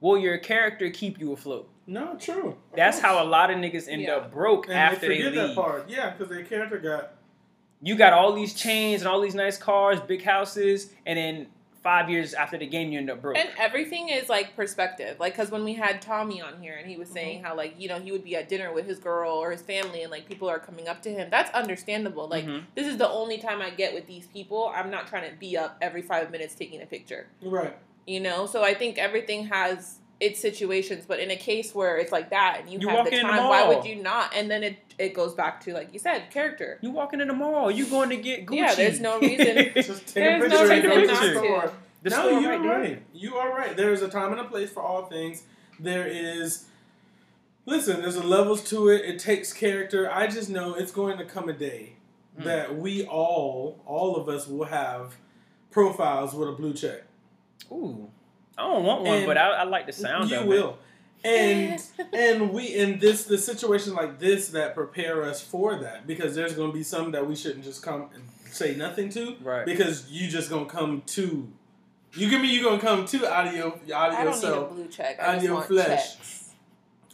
[0.00, 1.68] will your character keep you afloat?
[1.86, 2.56] No, true.
[2.74, 4.16] That's how a lot of niggas end Yeah.
[4.16, 5.56] up broke and after they they, forget that leave.
[5.56, 5.90] part.
[5.90, 7.12] Yeah, because their character got
[7.82, 11.46] You got all these chains and all these nice cars, big houses, and then
[11.82, 13.36] five years after the game, you end up broke.
[13.36, 15.18] And everything is like perspective.
[15.18, 17.14] Like, because when we had Tommy on here and he was Mm-hmm.
[17.14, 19.62] saying how, like, you know, he would be at dinner with his girl or his
[19.62, 21.28] family and, like, people are coming up to him.
[21.30, 22.28] That's understandable.
[22.28, 22.64] Like, Mhm.
[22.76, 24.72] this is the only time I get with these people.
[24.74, 27.76] I'm not trying to be up every five minutes taking a picture, right.
[28.06, 28.46] you know?
[28.46, 31.04] So I think everything has its situations.
[31.06, 33.26] But in a case where it's like that and you, You have the walk in
[33.26, 34.34] the time, why would you not?
[34.34, 36.78] And then it, it goes back to, like you said, character.
[36.80, 38.56] You walking in the mall, you going to get Gucci.
[38.56, 41.72] Yeah, there's no reason- Just There's no reason go to not the to.
[42.04, 43.02] the no, you're right right.
[43.12, 43.76] You are right.
[43.76, 45.42] There is a time and a place for all things.
[45.80, 46.64] There is.
[47.66, 49.04] Listen, there's a levels to it.
[49.04, 50.10] It takes character.
[50.10, 51.94] I just know it's going to come a day
[52.36, 52.44] Hmm.
[52.44, 55.16] that we all, all of us, will have
[55.70, 57.02] profiles with a blue check.
[57.70, 58.08] Ooh,
[58.58, 60.78] I don't want one, And but I, I like the sound you of will.
[61.24, 61.80] And
[62.12, 66.54] and we in this the situation like this that prepare us for that because there's
[66.54, 69.36] going to be some that we shouldn't just come and say nothing to.
[69.42, 69.64] Right.
[69.64, 71.48] because you just gonna come to
[72.14, 74.48] you give me you gonna come to out of your out of I don't need
[74.48, 75.18] a blue check.
[75.18, 76.14] out I of just your want flesh.
[76.16, 76.50] checks.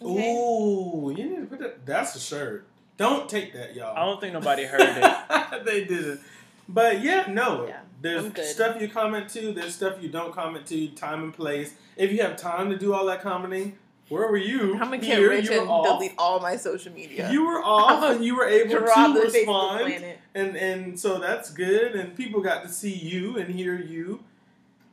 [0.03, 0.32] Okay?
[0.34, 1.86] Ooh, you need to put that.
[1.86, 2.66] That's a shirt.
[2.97, 3.97] Don't take that, y'all.
[3.97, 5.64] I don't think nobody heard it.
[5.64, 6.20] they didn't.
[6.68, 7.66] But yeah, no.
[7.66, 9.53] Yeah, there's stuff you comment to.
[9.53, 10.88] There's stuff you don't comment to.
[10.88, 11.74] Time and place.
[11.96, 13.76] If you have time to do all that commenting,
[14.09, 14.74] where were you?
[14.74, 15.86] I'm gonna Here, rich you and off.
[15.86, 17.30] delete all my social media.
[17.30, 22.16] You were off, and you were able to respond and and so that's good and
[22.16, 24.22] people got to see you and hear you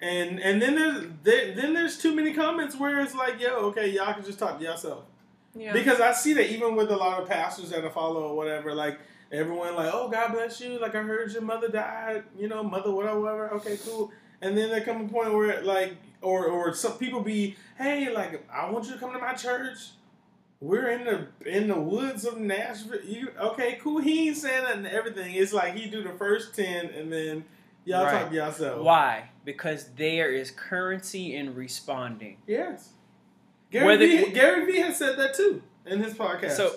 [0.01, 3.89] and and then there's there, then there's too many comments where it's like yo okay
[3.89, 5.03] y'all can just talk to yourself
[5.53, 5.71] Yeah.
[5.73, 8.73] because i see that even with a lot of pastors that I follow or whatever
[8.73, 8.97] like
[9.31, 12.91] everyone like oh god bless you like i heard your mother died you know mother
[12.91, 14.11] whatever whatever okay cool
[14.41, 18.45] and then there come a point where like or or some people be hey like
[18.51, 19.77] i want you to come to my church
[20.61, 23.03] we're in the in the woods of Nashville.
[23.03, 23.77] You okay?
[23.83, 23.99] Cool.
[23.99, 24.83] He ain't saying nothing.
[24.83, 25.35] to Everything.
[25.35, 27.43] It's like he do the first ten, and then
[27.83, 28.21] y'all Right.
[28.21, 28.81] talk to yourself.
[28.81, 29.29] Why?
[29.43, 32.37] Because there is currency in responding.
[32.47, 32.93] Yes.
[33.69, 36.51] Gary Whether- V, Gary V has said that too in his podcast.
[36.51, 36.73] So,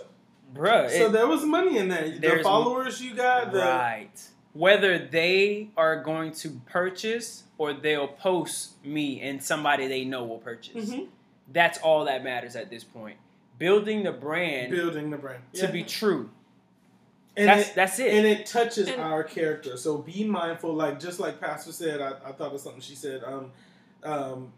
[0.55, 2.20] bruh, so it- there was money in that.
[2.20, 3.53] The followers you got.
[3.53, 4.11] The right.
[4.55, 10.38] Whether they are going to purchase or they'll post me and somebody they know will
[10.38, 10.90] purchase.
[10.90, 11.09] Mhm.
[11.53, 13.18] That's all that matters at this point.
[13.59, 15.70] Building the brand building the brand to Yeah.
[15.70, 16.30] be true.
[17.36, 18.12] And that's it, that's it.
[18.14, 19.76] and it touches And- our character.
[19.76, 22.01] So be mindful, like just like Pastor said.
[22.01, 23.22] I, I thought of something she said.
[23.24, 23.53] Um,
[24.03, 24.53] um,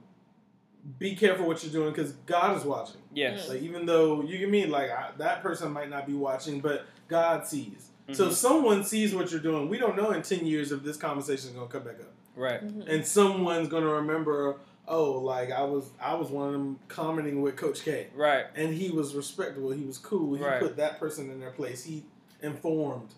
[0.98, 3.00] be careful what you're doing because God is watching.
[3.12, 3.48] yes.
[3.48, 6.84] Like even though you can mean like I, that person might not be watching, but
[7.08, 7.88] God sees.
[8.12, 8.32] So Mhm.
[8.32, 9.68] someone sees what you're doing.
[9.68, 12.60] We don't know in ten years if this conversation is gonna come back up, Right.
[12.66, 12.88] Mhm.
[12.88, 14.56] and someone's gonna remember.
[14.88, 18.46] Oh, like I was, I was one of them commenting with Coach K, Right.
[18.56, 19.70] and he was respectable.
[19.70, 20.34] He was cool.
[20.36, 20.60] He Right.
[20.60, 21.84] put that person in their place.
[21.84, 22.04] He
[22.42, 23.14] informed.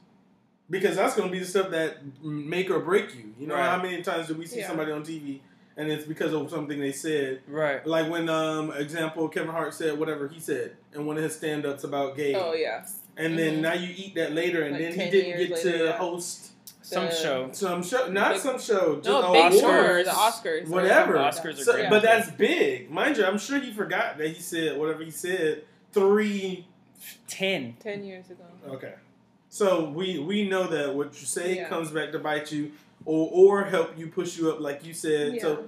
[0.69, 3.35] Because that's gonna be the stuff that make or break you.
[3.39, 3.69] You know Right.
[3.71, 4.69] how many times do we see Yeah.
[4.69, 5.41] somebody on TV
[5.77, 7.87] and it's because of something they said Right.
[7.87, 11.65] like when, um, example, Kevin Hart said whatever he said in one of his stand
[11.67, 12.35] ups about gay.
[12.35, 12.85] Oh yeah.
[13.17, 13.61] And then Mhm.
[13.61, 15.93] now you eat that later, and Like then he didn't get later, to yeah.
[15.93, 16.49] host
[16.85, 17.49] Some The- show.
[17.53, 19.61] some show, not Big- some show, just No, a big Oscars.
[19.61, 20.03] show.
[20.03, 20.69] The Oscars.
[20.69, 21.15] Whatever.
[21.15, 21.89] Oscars are So- great.
[21.91, 23.25] but that's big, mind you.
[23.25, 25.63] I'm sure he forgot that he said whatever he said
[25.93, 26.67] three.
[27.27, 27.77] Ten.
[27.81, 28.45] Ten years ago.
[28.69, 28.95] Okay,
[29.49, 31.69] so we we know that what you say Yeah.
[31.69, 32.73] comes back to bite you,
[33.05, 35.41] or or help you push you up, like you said.
[35.41, 35.65] So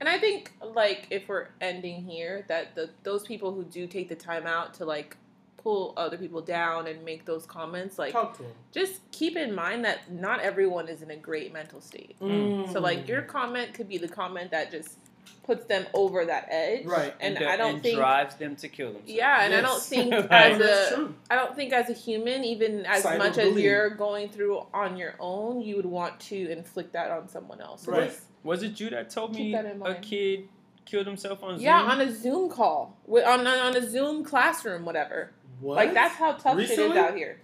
[0.00, 4.08] and I think like if we're ending here, that the those people who do take
[4.08, 5.16] the time out to like
[5.56, 8.52] pull other people down and make those comments, like talk to him.
[8.70, 12.16] just keep in mind that not everyone is in a great mental state.
[12.20, 12.70] Mm.
[12.70, 14.98] So like your comment could be the comment that just
[15.44, 17.14] puts them over that edge, Right.
[17.20, 17.96] And, that- I don't and think.
[17.96, 19.10] drives them to kill themselves.
[19.12, 20.30] Yeah, and I don't think Right.
[20.52, 24.66] as That's a don't think as a human, even as much as you're going through
[24.72, 27.86] on your own, you would want to inflict that on someone else.
[27.86, 28.08] Right.
[28.08, 30.48] just- Was it you that told Keep me that a kid
[30.86, 31.64] killed himself on Zoom?
[31.64, 35.30] Yeah, on a Zoom call, with, on on a Zoom classroom, whatever.
[35.60, 35.76] What?
[35.76, 36.96] Like that's how tough shit Recently?
[36.98, 37.38] is out here.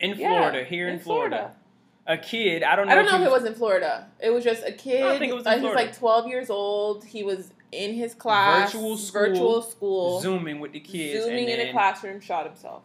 [0.00, 1.52] in Yeah, Florida, here in, Florida.
[2.08, 2.92] A kid, I don't know.
[2.92, 4.06] I don't if know he if it was in Florida.
[4.20, 5.02] It was just a kid.
[5.02, 7.04] I think it was in like, he was like 12 years old.
[7.04, 11.60] He was in his class, Virtual school, virtual school, zooming with the kids, zooming and
[11.60, 12.82] in a classroom, shot himself.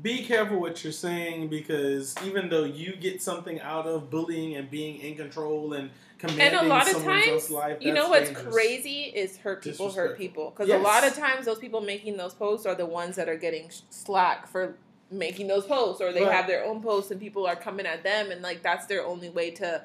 [0.00, 4.70] be careful what you're saying because even though you get something out of bullying and
[4.70, 8.08] being in control and commanding and a lot of someone times, else's life, you know
[8.08, 8.54] what's dangerous.
[8.54, 10.50] crazy is hurt people hurt people.
[10.50, 13.36] Because a lot of times, those people making those posts are the ones that are
[13.36, 14.76] getting slack for
[15.12, 16.32] making those posts, or they Right.
[16.32, 19.28] have their own posts and people are coming at them, and like that's their only
[19.30, 19.82] way to,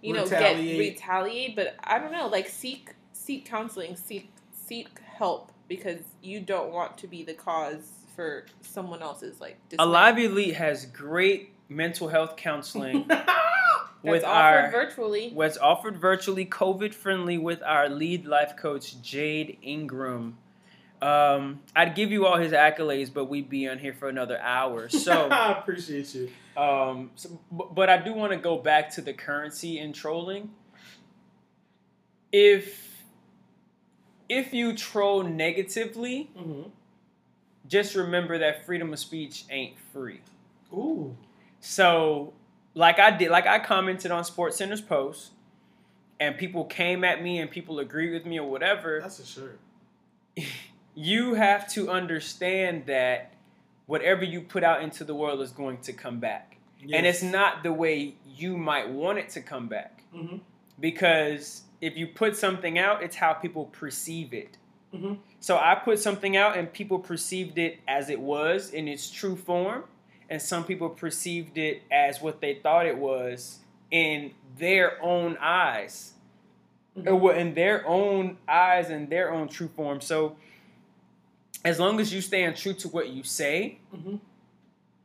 [0.00, 0.66] you know, Retaliate.
[0.66, 1.56] get retaliate.
[1.56, 6.96] But I don't know, like seek seek counseling, seek seek help because you don't want
[6.98, 9.56] to be the cause for someone else's like.
[9.68, 9.84] dismay.
[9.84, 13.28] Alive Elite has great mental health counseling That's
[14.02, 15.32] with offered our virtually.
[15.34, 20.38] was offered virtually COVID friendly with our lead life coach Jade Ingram.
[21.00, 24.88] Um, I'd give you all his accolades, but we'd be on here for another hour.
[24.98, 26.30] So, I appreciate you.
[26.56, 30.50] um, so but, I do want to go back to the currency and trolling.
[32.32, 33.04] If
[34.28, 36.62] if you troll negatively, hmm
[37.66, 40.20] just remember that freedom of speech ain't free.
[40.72, 41.14] Ooh.
[41.60, 42.32] So,
[42.74, 45.32] like I did, like I commented on SportsCenter's post,
[46.18, 49.00] and people came at me and people agreed with me or whatever.
[49.02, 49.60] That's a shirt.
[51.00, 53.32] You have to understand that
[53.86, 56.56] whatever you put out into the world is going to come back,
[56.92, 60.02] and it's not the way you might want it to come back.
[60.12, 60.38] hmm
[60.80, 64.56] Because if you put something out, it's how people perceive it.
[64.92, 69.08] hmm So I put something out and people perceived it as it was in its
[69.08, 69.84] true form,
[70.28, 73.60] and some people perceived it as what they thought it was
[73.92, 76.14] in their own eyes,
[77.06, 80.00] or what in their own eyes and their own true form.
[80.00, 80.36] So
[81.64, 84.16] as long as you stand true to what you say, hmm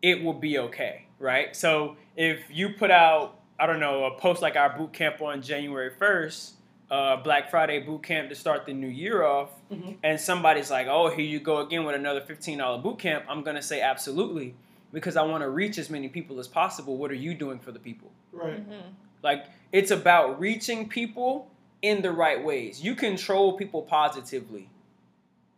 [0.01, 1.55] it will be okay, right?
[1.55, 5.41] So if you put out, I don't know, a post like our boot camp on
[5.41, 6.51] January 1st,
[6.91, 9.95] uh, Black Friday boot camp to start the new year off, Mhm.
[10.03, 13.55] and somebody's like, oh, here you go again with another $15 boot camp, I'm going
[13.55, 14.55] to say absolutely
[14.91, 16.97] because I want to reach as many people as possible.
[16.97, 18.11] What are you doing for the people?
[18.33, 18.69] Right.
[18.69, 18.81] Mhm.
[19.23, 21.47] Like, it's about reaching people
[21.81, 22.83] in the right ways.
[22.83, 24.67] You control people positively.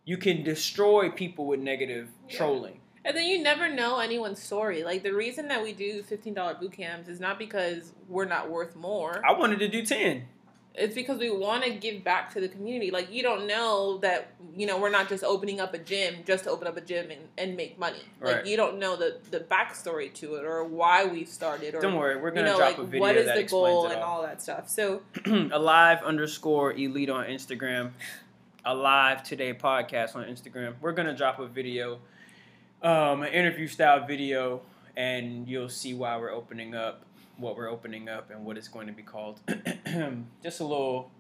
[0.06, 2.38] You can destroy people with negative Yeah.
[2.38, 2.80] trolling.
[3.04, 4.84] And then you never know anyone's story.
[4.84, 8.50] Like the reason that we do fifteen dollar boot camps is not because we're not
[8.50, 9.22] worth more.
[9.28, 10.28] I wanted to do 10.
[10.78, 12.92] It's because we want to give back to the community.
[12.92, 16.46] Like you don't know that you know we're not just opening up a gym just
[16.46, 18.02] to open up a gym and, and make money.
[18.20, 18.46] Like Right.
[18.48, 22.18] you don't know the the backstory to it or why we started or Don't worry,
[22.20, 23.94] we're gonna you know drop like a video what is that the explains goal it
[23.94, 24.18] and all.
[24.18, 24.68] all that stuff.
[24.68, 25.04] So
[25.52, 27.92] alive underscore elite on Instagram,
[28.66, 30.74] alive today podcast on Instagram.
[30.82, 32.00] We're gonna drop a video,
[32.82, 34.62] um, an interview style video,
[34.98, 37.04] and you'll see why we're opening up,
[37.38, 39.40] what we're opening up, and what it's going to be called.
[40.44, 41.12] just a little,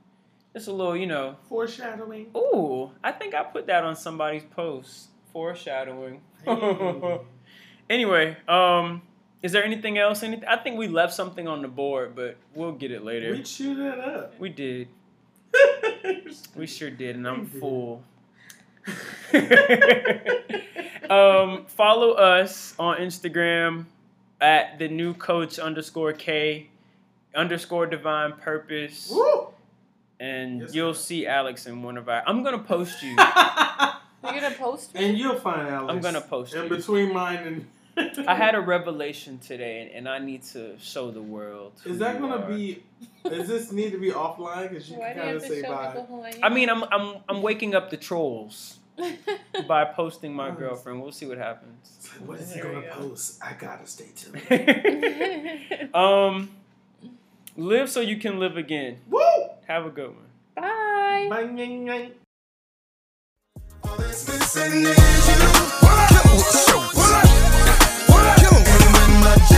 [0.54, 1.36] just a little, you know.
[1.48, 2.28] Foreshadowing.
[2.36, 5.10] Ooh, I think I put that on somebody's post.
[5.32, 6.22] Foreshadowing.
[6.44, 7.20] Hey.
[7.90, 9.02] anyway, um,
[9.44, 10.24] is there anything else?
[10.24, 10.48] Anything?
[10.48, 13.32] I think we left something on the board, but we'll get it later.
[13.32, 14.40] We chew that up.
[14.40, 14.88] We did.
[16.56, 17.60] We sure did, and I'm did.
[17.60, 18.04] full.
[21.10, 23.86] um, follow us on Instagram
[24.42, 26.70] at the new coach underscore K
[27.36, 29.48] underscore divine purpose, Woo!
[30.20, 31.02] and Yes, you'll sir.
[31.02, 32.24] see Alex in one of our.
[32.28, 33.10] I'm gonna post you.
[33.16, 33.18] you're
[34.24, 35.06] gonna post me.
[35.10, 35.94] and you'll find Alex.
[35.94, 36.70] I'm gonna post in you.
[36.70, 37.68] between mine and.
[37.98, 41.74] I had a revelation today, and, and I need to show the world.
[41.86, 42.48] Is that gonna are.
[42.48, 42.84] be?
[43.24, 44.70] Does this need to be offline?
[44.70, 46.04] Because you can kind of say bye.
[46.44, 48.80] I mean, I'm I'm I'm waking up the trolls
[49.68, 50.60] by posting my Nice.
[50.60, 51.02] girlfriend.
[51.02, 52.10] We'll see what happens.
[52.20, 53.10] Like, what is he There we gonna go.
[53.10, 53.42] post?
[53.44, 54.42] I gotta stay tuned.
[55.96, 56.50] um,
[57.56, 58.98] live so you can live again.
[59.10, 59.22] Woo!
[59.68, 60.18] Have a good one.
[60.56, 61.28] Bye.
[61.30, 62.12] Bang, bang, bang
[69.26, 69.55] my